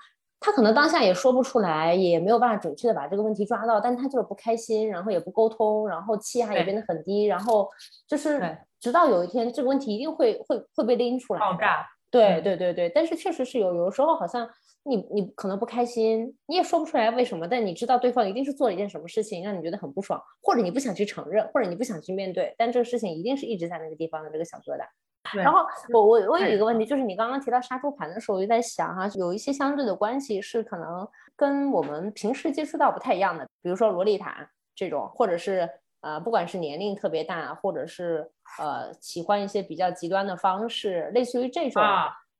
[0.47, 7.69] 他可能当下也说不出来，也没有办法准确的把这个问题抓到，但他就是不开心，然后也不沟通，然后气压也变得很低，然后
[8.07, 11.85] 就是直到有一天这个问题一定会会会被拎出来爆炸。
[12.13, 14.49] 对对对对，但是确实是有有的时候好像
[14.85, 24.87] 你你可能不开心，你也说不出来为什么，但你知道对方一定是做了一件什么事情让你觉得很不爽，或者你不想去承认，或者你不想去面对，但这个事情一定是一直在那个地方的这个小疙瘩。
[25.35, 25.61] 然后
[25.93, 35.69] 我我我有一个问题，就是你刚刚提到杀猪盘的时候，我就在想哈，有一些相对的关系是可能跟我们平时接触到不太一样的，比如说洛丽塔这种，或者是
[36.03, 41.83] 呃，不管是年龄特别大，或者是呃喜欢一些比较极端的方式，类似于这种，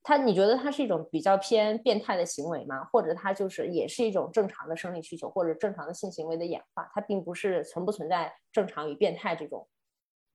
[0.03, 2.85] 它你觉得它是一种比较偏变态的行为吗？
[2.93, 6.89] 或者它就是也是一种正常的生理需求或者正常的性行为的演化？
[6.95, 9.67] 它并不是存不存在正常与变态这种？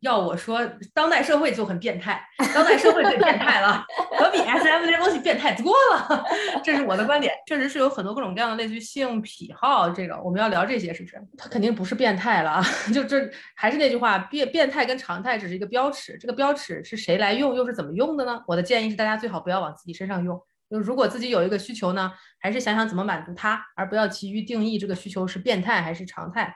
[0.02, 0.60] 要我说，
[0.94, 2.20] 当代社会就很变态，
[2.56, 3.86] 当代社会最变态了，
[4.18, 6.24] 可比 S M 这些东西变态多了。
[6.64, 11.22] 这是我的观点，确实是有很多各种各样的类似于性癖好，这个我们要聊这些，是不是？
[11.38, 12.64] 它肯定不是变态了啊！
[12.92, 18.42] 就这还是那句话，变变态跟常态只是一个标尺，这个标尺是谁来用，又是怎么用的呢？
[18.48, 20.42] 我的建议是，大家最好不要往自己身上用。
[20.68, 26.56] 就如果自己有一个需求呢，还是想想怎么满足它，而不要急于定义这个需求是变态还是常态。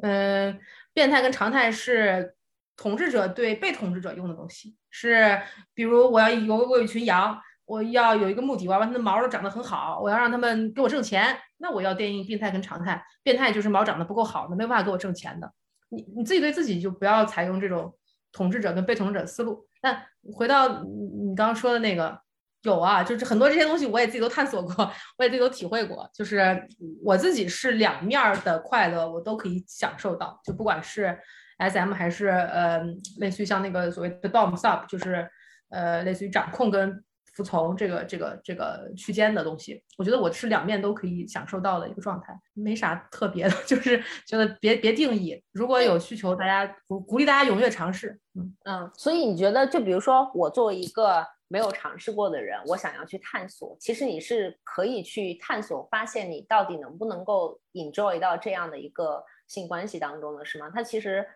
[0.00, 0.60] 嗯，
[0.92, 2.36] 变态跟常态是。
[2.76, 5.40] 统治者对被统治者用的东西是，
[5.74, 13.04] 比如我要有我有一群羊，我要有一个目的，我要让它的毛都长得很好，我要让他们给我挣钱，那我要定义变态跟常态。
[13.22, 15.50] 变态就是毛长得不够好的，没有办法给我挣钱的。
[15.88, 17.94] 你你自己对自己就不要采用这种
[18.32, 19.66] 统治者跟被统治者思路。
[19.82, 20.04] 那
[20.34, 22.20] 回到你你刚刚说的那个，
[22.62, 24.74] 有啊，就是很多这些东西我也自己都探索过，
[25.16, 26.66] 我也自己都体会过，就是
[27.02, 31.16] 我自己是两面的快乐，我都可以享受到，就不管是。
[31.58, 32.82] S M 还是呃，
[33.18, 35.28] 类似于像那个所谓的 Dom Sub，就是
[35.70, 37.02] 呃，类似于掌控跟
[37.34, 39.82] 服从这个这个这个区间的东西。
[39.98, 48.20] 我觉得我是两面都可以享受到的一个状态，没啥特别的， 就是觉得别别定义，如果有需求，大家鼓鼓励大家踊跃尝试。
[48.34, 60.70] 嗯嗯，所以你觉得，就比如说我作为一个没有尝试过的人，我想要去探索，其实你是可以去探索，发现你到底能不能够 enjoy 到这样的一个性关系当中的是吗？
[60.72, 61.26] 它其实。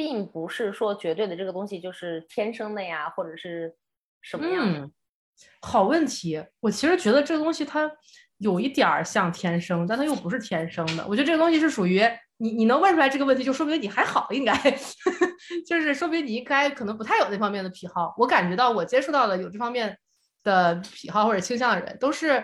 [0.00, 3.70] 并不是说绝对的这个东西就是天生的呀，或者是
[4.22, 4.90] 什么样的？
[5.60, 7.92] 好问题，我其实觉得这个东西它
[8.38, 11.06] 有一点儿像天生，但它又不是天生的。
[11.06, 12.02] 我觉得这个东西是属于
[12.38, 14.54] 你，你能问出来这个问题，就说明你还好，应该
[15.68, 18.14] 就是说明你应该可能不太有那方面的癖好。
[18.16, 19.94] 我感觉到我接触到的有这方面
[20.42, 22.42] 的癖好或者倾向的人，都是。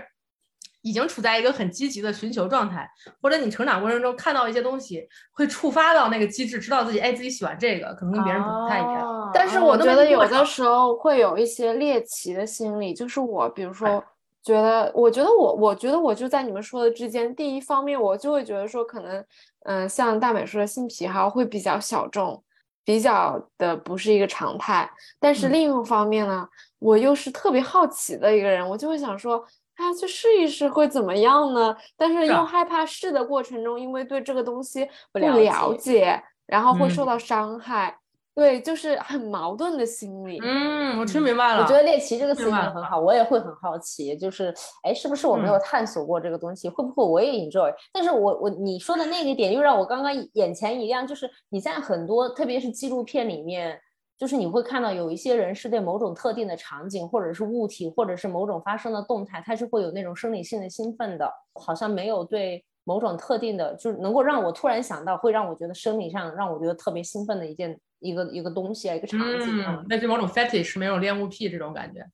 [0.86, 2.88] 已经处在一个很积极的寻求状态，
[3.20, 9.30] 或者你成长过程中看到一些东西，会触发到那个机制，知道自己哎自己喜欢这个，可能跟别人不太一样。
[9.34, 14.00] 但是我觉得有的时候会有一些猎奇的心理，就是我比如说
[14.44, 17.34] 觉得，我觉得我我觉得我就在你们说的之间。
[17.34, 19.24] 第一方面，我就会觉得说可能
[19.64, 22.40] 嗯，像大美说的性癖好会比较小众，
[22.84, 24.88] 比较的不是一个常态。
[25.18, 29.44] 但是另一方面呢，我又是特别好奇的一个人，我就会想说。
[29.76, 31.76] 他去试一试会怎么样呢？
[31.96, 37.98] 但是又害怕试的过程中，因为对这个东西不了了解解，然后会受嗯到伤害。
[38.34, 40.38] 对，就是很矛盾的心理。
[40.42, 41.62] 嗯，我听明白了。
[41.62, 44.52] 我觉得猎奇这个词用的很好，我也会很好奇，就是
[44.82, 47.72] 哎，是不是我没有嗯探索过这个东西，会不会我也 enjoy？
[47.94, 53.80] 但是我我你说的那个点又让我刚刚眼前一亮，就是你在很多特别是纪录片里面，
[54.18, 62.64] 就是你会看到有一些人是对某种特定的场景或者是物体或者是某种发生的动态，他是会有那种生理性的兴奋的，好像没有对。
[62.88, 69.74] 某种特定的，就是能够让我突然想到，会让我觉得生理上让我觉得特别兴奋的一件一个一个东西啊，一个场景啊。
[69.76, 72.06] 嗯，那就某种 fetish，没有恋物癖这种感觉。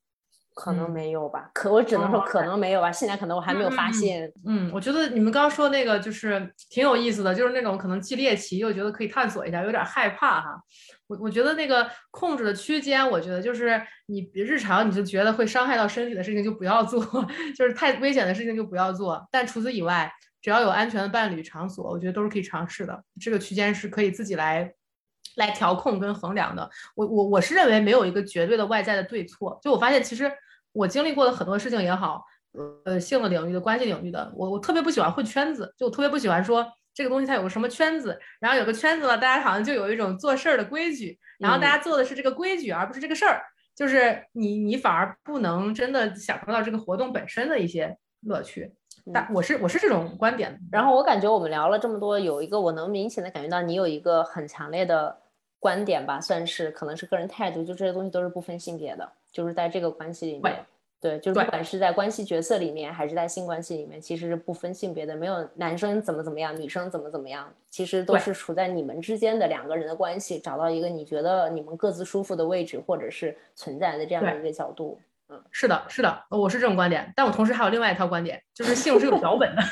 [0.55, 4.31] 可能嗯没有吧，可我只能说哦可能没有吧，现在可能我还没有发现。
[4.47, 10.61] 嗯，我觉得你们刚刚说那个就是挺有意思的，就是那种可能既猎奇又觉得可以探索一下，有点害怕哈。
[11.07, 17.05] 我我觉得那个控制的区间，我觉得就是你日常你就觉得会伤害到身体的事情就不要做，
[17.57, 19.27] 就是太危险的事情就不要做。
[19.31, 23.03] 但除此以外，只要有安全的伴侣场所，我觉得都是可以尝试的。
[23.21, 24.73] 这个区间是可以自己来
[25.37, 26.69] 来调控跟衡量的。
[26.97, 29.59] 我我我是认为没有一个绝对的外在的对错。
[29.63, 30.33] 就我发现，其实
[30.73, 32.25] 我经历过的很多事情也好，
[32.85, 43.43] 呃，性的领域的、关系领域的，我我特别不喜欢混圈子，就我特别不喜欢说这个东西它有个什么圈子，然后有个圈子了，大家好像就有一种做事儿的规矩，然后大家做的是这个规矩，而不是这个事儿，
[43.75, 48.75] 就是你你反而不能真的享受到这个活动本身的一些乐趣。
[49.13, 50.59] 但我是我是这种观点的。
[50.71, 55.19] 然后我感觉我们聊了这么多，有一个我能明显的感觉到你有一个很强烈的
[55.59, 60.65] 观点吧，算是可能是个人态度，就这些东西都是不分性别的，就是在这个关系里面。
[61.01, 75.01] 对，就是不管是在关系角色里面，还是在性关系里面，其实是不分性别的，没有男生怎么怎么样，女生怎么怎么样，其实都是处在你们之间的两个人的关系，找到一个你觉得你们各自舒服的位置，或者是存在的这样的一个角度。
[75.29, 79.63] 嗯是的，是的，我是这种观点，但我同时还有另外一套观点，就是性是有脚本的。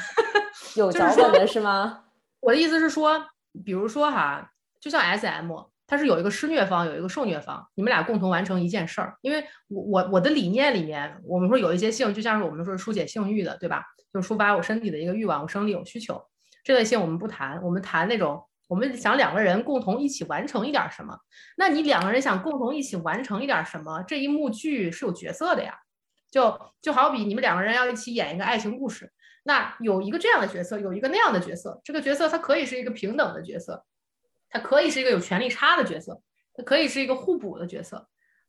[0.74, 2.06] 有就是说脚本的是吗？
[2.40, 3.24] 我的意思是说，
[3.64, 4.50] 比如说哈，
[4.80, 5.52] 就像 SM，
[5.90, 9.16] 它是有一个施虐方，有一个受虐方，你们俩共同完成一件事儿。
[9.22, 13.82] 因为我我我的理念里面，我们说有一些性，就像是我们说疏解性欲的，对吧？
[14.14, 16.22] 就抒发我身体的一个欲望，我生理有需求，
[16.62, 21.18] 这类性我们不谈，我们谈那种我们想两个人共同一起完成一点什么。
[21.56, 25.74] 那你两个人想共同一起完成一点什么，这一幕剧是有角色的呀。
[26.30, 29.12] 就就好比你们两个人要一起演一个爱情故事，
[29.42, 33.84] 那有一个这样的角色，有一个那样的角色，这个角色它可以是一个平等的角色，
[34.50, 36.20] 它可以是一个有权利差的角色，
[36.54, 38.08] 它可以是一个互补的角色，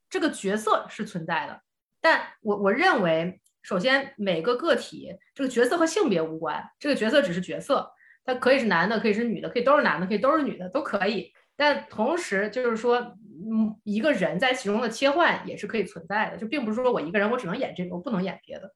[0.10, 1.62] 这个角色是存在的。
[2.02, 7.92] 但我我认为，首先每个个体这个角色和性别无关，这个角色只是角色，
[8.26, 11.32] 它可以是男的，可以是女的，可以都是男的，可以都是女的，都可以。
[11.56, 18.74] 但同时就是说，嗯，一个人在其中的切换也是可以存在的，就并不是说我一个人我只能演这个，我不能演别的。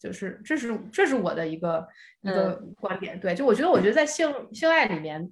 [0.00, 1.86] 就是这是这是我的一个
[2.22, 5.30] 一个观点，对，就我觉得我觉得在性性爱里面，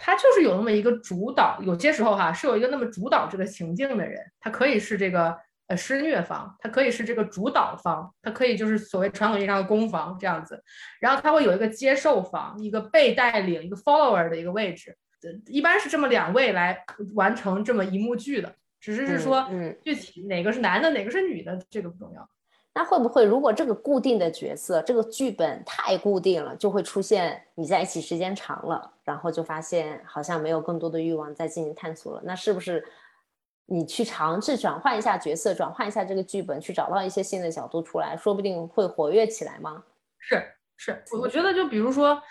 [0.00, 5.36] 他就是有那么一个主导，有些时候哈是有一个那么主导这个情境的人，他可以是这个
[5.66, 10.62] 呃施虐方，他可以是这个主导方，他可以就是所谓传统意义上的攻防这样子，
[11.00, 16.84] 然后他会有一个接受方，一个被带领，一个 follower 的一个位置，呃一般是这么两位来
[17.14, 19.78] 完成这么一幕剧的，只是是说嗯嗯。
[19.84, 22.28] 具体哪个是男的，哪个是女的，这个不重要。
[22.74, 32.22] 那会不会，如果这个固定的角色，这个剧本太固定了，就会出现你在一起时间长了，然后就发现好像没有更多的欲望再进行探索了？
[32.26, 32.84] 那是不是
[33.64, 39.82] 你去尝试转换一下角色，转换一下这个剧本，去找到一些新的角度出来，说不定会活跃起来吗？
[40.18, 40.42] 是
[40.76, 42.22] 是，我我觉得就比如说，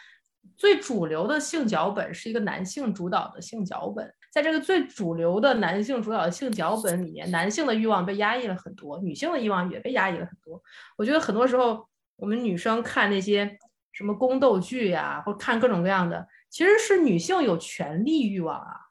[0.56, 10.62] 最主流的性脚本是一个男性主导的性脚本，在这个最主流的男性主导的性脚本里面，男性的欲望被压抑了很多，女性的欲望也被压抑了很多。
[10.96, 13.58] 我觉得很多时候我们女生看那些
[13.92, 18.88] 什么宫斗剧呀，或看各种各样的，其实是女性有权利欲望啊。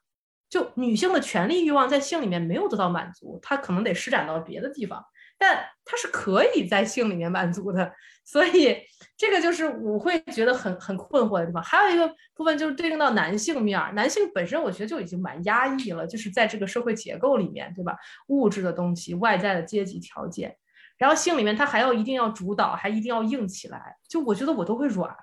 [0.49, 5.03] 就女性的权利欲望在性里面没有得到满足，她可能得施展到别的地方，
[5.37, 7.93] 但她是可以在性里面满足的。
[8.23, 8.77] 所以
[9.17, 11.61] 这个就是我会觉得很很困惑的地方。
[11.61, 17.97] 还有一个部分就是对应到男性面，男性本身我觉得就已经蛮压抑了，就是在这个社会结构里面，对吧？
[18.27, 20.55] 物质的东西、外在的阶级条件，
[20.97, 25.13] 然后性里面他还要一定要主导，还一定要硬起来，就我觉得我都会软，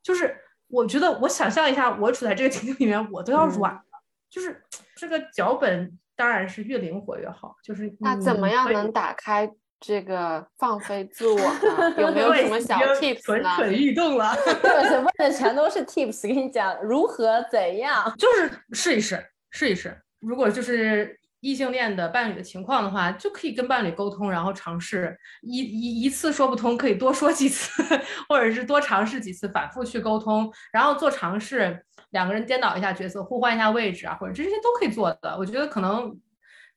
[0.00, 0.36] 就是
[0.70, 3.82] 我觉得我想象一下，我处在这个情境里面，我都要软了，
[4.30, 4.62] 就是
[4.96, 9.50] 这个脚本当然是越灵活越好，就是那怎么样能打开
[9.80, 11.94] 这个放飞自我呢？
[11.98, 13.50] 有没有什么小 tips 呢？
[13.56, 14.34] 蠢蠢欲动了？
[14.62, 18.14] 对，问的全都是 tips，跟你讲如何怎样。
[18.16, 20.00] 就是试一试，试一试。
[20.20, 27.82] 如果就是异性恋的伴侣的情况的话，就可以跟伴侣沟通，然后尝试一一一次说不通，可以多说几次，
[28.28, 35.36] 或者是多尝试几次，反复去沟通，然后做尝试，两个人颠倒一下角色，互换一下位置啊，或者这些都可以做的。
[35.38, 36.14] 我觉得可能，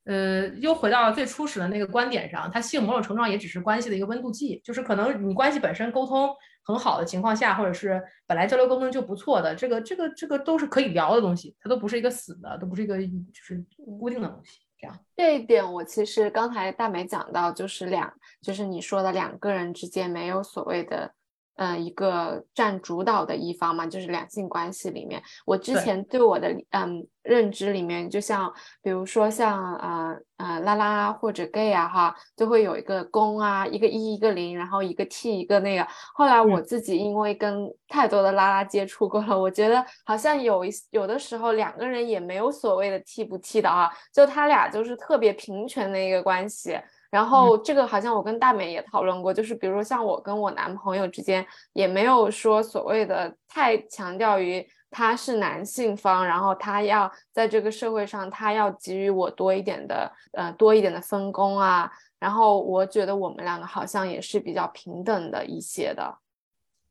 [0.05, 6.33] 呃，又回到了最初始的那个观点上，它性某种程度上也只是关系的一个温度计，就是可能你关系本身沟通。
[6.63, 13.63] 很好的情况下，或者是本来交流功能就不错的，这个这个这个都是可以聊的东西，它都不是一个死的，都不是一个就是
[13.99, 14.59] 固定的东西。
[14.79, 21.13] 这样，这一点我其实刚才大美讲到，就是两，就是你说的两个人之间没有所谓的。
[21.55, 28.51] 嗯，一个占主导的一方嘛，就是两性关系里面，我之前对我的嗯认知里面，就像
[28.81, 35.87] 比如说像呃呃拉拉或者 gay 啊哈，就会有一个公啊，一个一一个零，然后一个 t 一个那个。
[36.15, 46.77] 后来我自己因为跟太多的拉拉接触过了，我觉得好像有一有的时候两个人也没有所谓的 t 不 t 的啊，就他俩就是特别平权的一个关系。
[47.13, 61.87] 然后这个好像我跟大美也讨论过，就是比如说像我跟我男朋友之间也没有说所谓的太强调于他是男性方，然后他要在这个社会上他要给予我多一点的呃多一点的分工啊，
[62.17, 66.17] 然后我觉得我们两个好像也是比较平等的一些的，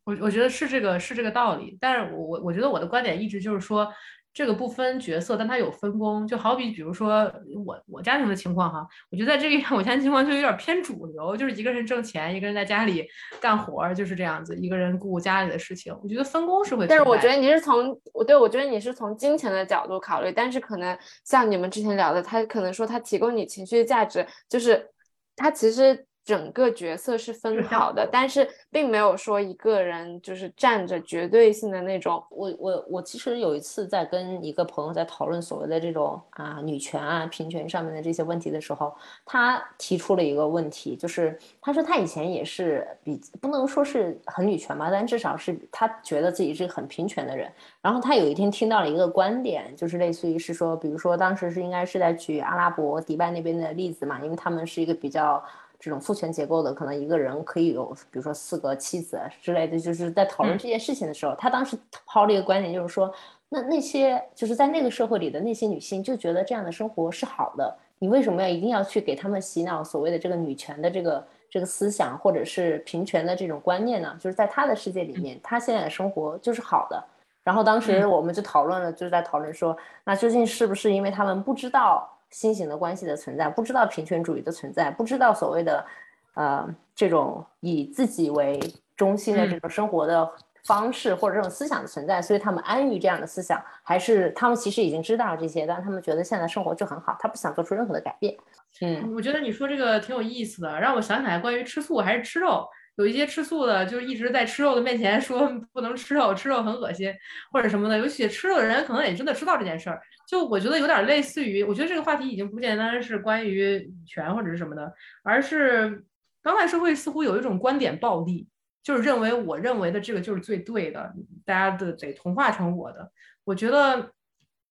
[0.04, 3.92] 我我觉得是这个是这个道理，但是我我我觉得我的观点一直就是说。
[4.34, 7.30] 这个不分角色，但他有分工，就好比比如说
[7.66, 13.06] 我我家庭的情况哈，我觉得在这个 我家庭情况就有点偏主流，就是一个人挣钱，一个人在家里
[13.40, 15.94] 干活，就是这样子，一个人顾家里的事情。
[16.02, 24.90] 我觉得分工是会，但是我觉得你是从我对我觉得你是从金钱的角度考虑，但是可能像你们之前聊的，他可能说他提供你情绪价值，就是
[25.36, 26.06] 他其实。
[26.24, 32.22] 整个角色是分好的，但是并没有说一个人就是占着绝对性的那种。
[32.30, 38.94] 我我我其实有一次在跟一个朋友在讨论所谓的这种啊女权啊平权上面的这些问题的时候，
[39.24, 47.50] 他提出了一个问题，就是他说他以前也是比不能说是很女权吧，但至少是他觉得自己是很平权的人。
[47.80, 55.42] 然后他有一天听到了一个观点，就是类似于是说，比如说当时是应该是在举阿拉伯迪拜那边的例子嘛，因为他们是一个比较。
[55.82, 61.76] 这种父权结构的，可能一个人可以有，比如说四个妻子之类的，就是在讨论这件事情的时候，他当时
[62.06, 63.12] 抛了一个观点，就是说，
[63.48, 74.16] 那那些就是在那个社会里的那些女性就觉得这样的生活是好的，你为什么要一定要去给他们洗脑所谓的这个女权的这个这个思想，或者是平权的这种观念呢？
[74.20, 77.04] 就是在他的世界里面，他现在的生活就是好的。
[77.42, 82.08] 然后当时我们就讨论了，就是在讨论说，那究竟是不是因为他们不知道？
[82.32, 85.86] 新型的关系的存在，不知道平权主义的存在，不知道所谓的，
[86.34, 88.58] 呃，这种以自己为
[88.96, 90.28] 中心的这种生活的
[90.64, 98.36] 方式或者这种思想的存在，所以他们安于这样的思想，还是他们其实已经知道这些，但他们觉得现在生活就很好，他不想做出任何的改变。
[98.80, 102.66] 嗯，我觉得你说这个挺有意思的，让我想起来关于吃素还是吃肉。
[102.96, 107.10] 有一些吃素的，就是一直在吃肉的面前说不能吃肉，吃肉很恶心
[107.50, 107.96] 或者什么的。
[107.96, 109.98] 尤其吃肉的人可能也真的知道这件事儿。
[110.32, 114.90] 就我觉得有点类似于，我觉得这个话题已经不简单是关于女权或者是什么的，
[115.22, 116.02] 而是
[116.42, 118.48] 当代社会似乎有一种观点暴力，
[118.82, 121.12] 就是认为我认为的这个就是最对的，
[121.44, 123.12] 大家的得同化成我的。
[123.44, 124.10] 我觉得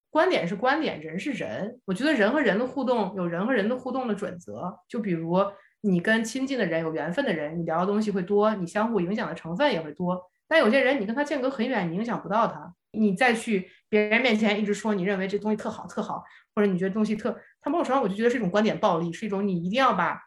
[0.09, 1.79] 观点是观点，人是人。
[1.85, 5.37] 我觉得人和人的互动有人和人的互动的准则，就比如。
[5.83, 10.29] 你跟亲近的人、有缘分的人，你聊的东西会多，你相互影响的成分也会多。
[10.47, 12.71] 但有些人，你跟他间隔很远，你影响不到他。
[12.91, 16.23] 你再去别人面前一直说你认为这东西特好、特好，
[16.55, 17.35] 或者你觉得东西特……
[17.61, 20.19] 他某种程度上我就觉得是一种观点暴力，是一种你一定要把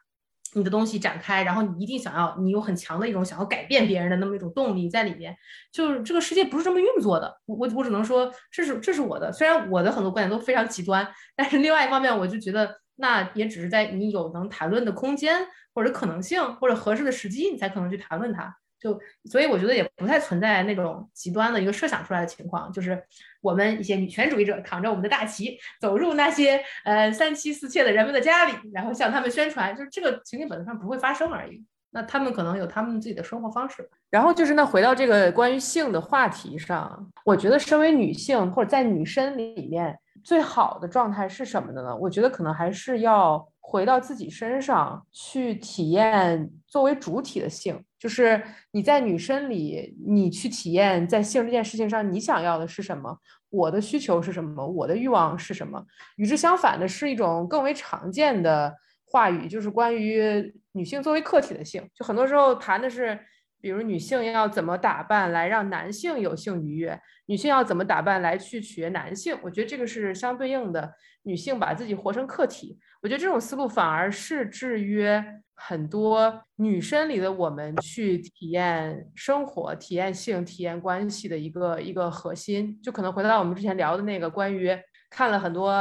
[0.55, 5.37] 你的东西展开，然后你一定想要，你有很强的一种想要改变别人的那么一种动力在里面。
[5.73, 7.41] 就是这个世界不是这么运作的。
[7.47, 9.33] 我我只能说，这是这是我的。
[9.33, 12.81] 虽然我的很多观点都非常极端，但是另外一方面，我就觉得。
[12.97, 15.45] 那也只是在你有能谈论的空间
[15.75, 18.57] 或者可能性或者合适的时机，你才可能去谈论它。
[18.85, 23.03] 就所以我觉得也不太存在那种极端的一个设想出来的情况，就是
[23.41, 31.65] 我们一些女权主义者扛着我们的大旗走入那些呃三妻四妾的人们的家里，然后向他们宣传，就是这个情景本质上不会发生而已。
[31.91, 33.89] 那他们可能有他们自己的生活方式。
[34.11, 39.99] 然后就是那回到这个关于性的话题上，我觉得身为女性或者在女生里面。
[40.23, 41.95] 最好的状态是什么的呢？
[41.95, 53.19] 我觉得可能还是要回到自己身上去体验作为主体的性，就是你在女生里，你去体验在性这件事情上，你想要的是什么？
[53.51, 54.65] 我的需求是什么？
[54.65, 55.85] 我的欲望是什么？
[56.15, 58.73] 与之相反的是一种更为常见的
[59.07, 63.19] 话语，就是关于女性作为客体的性，就很多时候谈的是。
[63.65, 69.35] 比如女性要怎么打扮来让男性有性愉悦，女性要怎么打扮来去取悦男性。
[69.43, 70.93] 我觉得这个是相对应的，
[71.23, 72.79] 女性把自己活成客体。
[73.01, 82.79] 我觉得这种思路反而是制约很多女生里的我们去体验生活、体验性、体验关系的一个一个核心。
[82.83, 85.75] 就可能回到我们之前聊的那个关于看了很多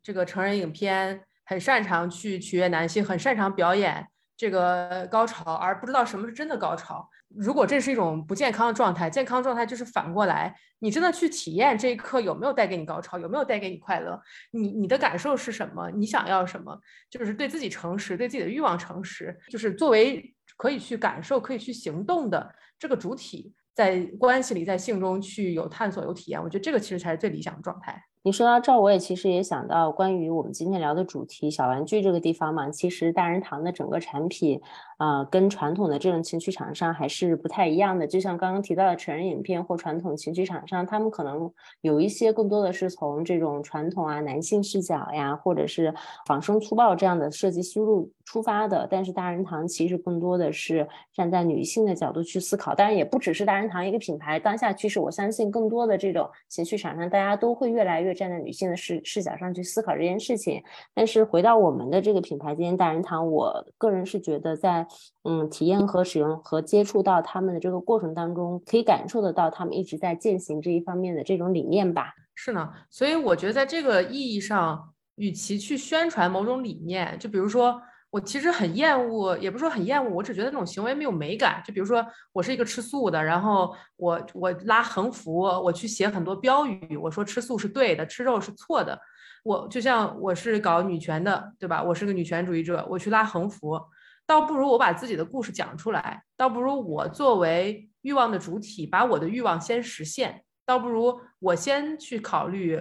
[0.00, 4.06] 这个成人影片，很擅长去取悦男性，很擅长表演。
[4.38, 7.08] 这个高潮，而不知道什么是真的高潮。
[7.34, 14.20] 如果这是一种不健康的状态，健康状态就是反过来，你真的去体验这一刻有没有带给你高潮，有没有带给你快乐，
[14.52, 16.78] 你你的感受是什么，你想要什么，
[17.10, 26.42] 就是对自己诚实，对自己的欲望诚实，就是作为可以去感受、可以去行动的这个主体，在关系里，在性中去有探索、有体验。
[26.42, 28.02] 我觉得这个其实才是最理想的状态。
[28.22, 32.68] 你说到这儿，我也其实也想到关于我们今天聊的主题小玩具这个地方嘛。
[32.68, 34.60] 其实大人堂的整个产品，
[34.96, 38.06] 啊，跟传统的这种情趣厂商还是不太一样的。
[38.06, 41.48] 就像刚刚提到的成人影片或传统情趣厂商，他们可能
[41.82, 45.94] 有一些更多的是从这种传统啊男性视角呀，或者是
[46.26, 48.88] 仿生粗暴这样的设计思路出发的。
[48.90, 52.74] 但是大人堂其实更多的是站在女性的角度去思考。
[52.74, 58.16] 当然，也不只是大人堂一个品牌，当下趋势，我相信更多的这种情趣厂商，大家都会越来越。
[58.16, 60.62] 站在女性的视视角上去思考这件事情，
[60.94, 64.85] 但是回到我们的这个品牌今天大人堂，我个人是觉得在
[65.24, 72.12] 嗯体验和使用和接触到他们的这个过程当中，可以感受得到他们一直在践行这一方面的这种理念吧。
[72.34, 77.80] 是呢，所以我觉得在这个意义上，与其去宣传某种理念，就比如说。
[78.08, 81.60] 我其实很厌恶，也不是说很厌恶，我只觉得那种行为没有美感。
[81.66, 88.98] 就比如说，我是一个吃素的，然后我我拉横幅，我去写很多标语，我说吃素是对的，吃肉是错的。
[89.42, 91.82] 我就像我是搞女权的，对吧？
[91.82, 93.78] 我是个女权主义者，我去拉横幅，
[94.26, 102.80] 倒不如我把自己的故事讲出来，倒不如我作为欲望的主体，把我的欲望先实现，倒不如我先去考虑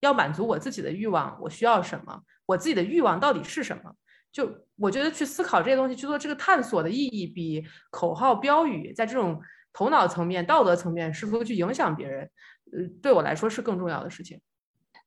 [0.00, 3.94] 要满足我自己的欲望，我需要什么，我自己的欲望到底是什么。
[4.32, 9.40] 就我觉得去思考这些东西，去做这个探索的意义，比口号标语在这种
[9.72, 12.30] 头脑层面、道德层面试图去影响别人，
[12.72, 14.40] 呃，对我来说是更重要的事情。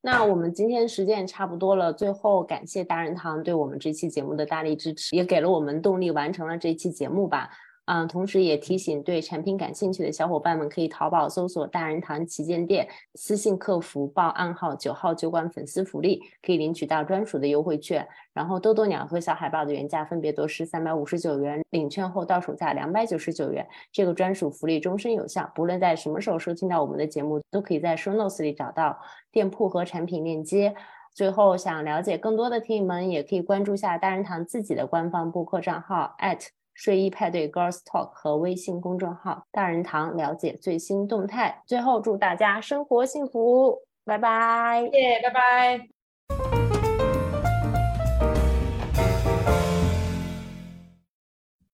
[0.05, 7.49] 那我们今天时间也差不多了，最后感谢达人堂对我们这期节目的大力支持，也给了我们动力，完成了这期节目吧。
[7.85, 18.07] 嗯，同时也提醒对产品感兴趣的小伙伴们，可以淘宝搜索“大人堂旗舰店”，私信客服报暗号“九号酒馆粉丝福利”，可以领取到专属的优惠券。
[18.31, 23.67] 然后豆豆鸟和小海豹的原价分别都是三百五十九元，领券后到手价两百九十九元。
[23.91, 28.97] 这个专属福利终身有效，不论在什么时候收听到我们的节目，都可以在 show notes 里找到
[29.29, 30.73] 店铺和产品链接。
[31.13, 36.47] 最后，想了解更多的听友们，也可以关注下大人堂自己的官方播客账号 at。
[36.73, 41.61] 睡衣派对 Girls Talk 和微信公众号大人堂了解最新动态。
[41.65, 46.02] 最后祝大家生活幸福，拜拜，谢谢，拜拜。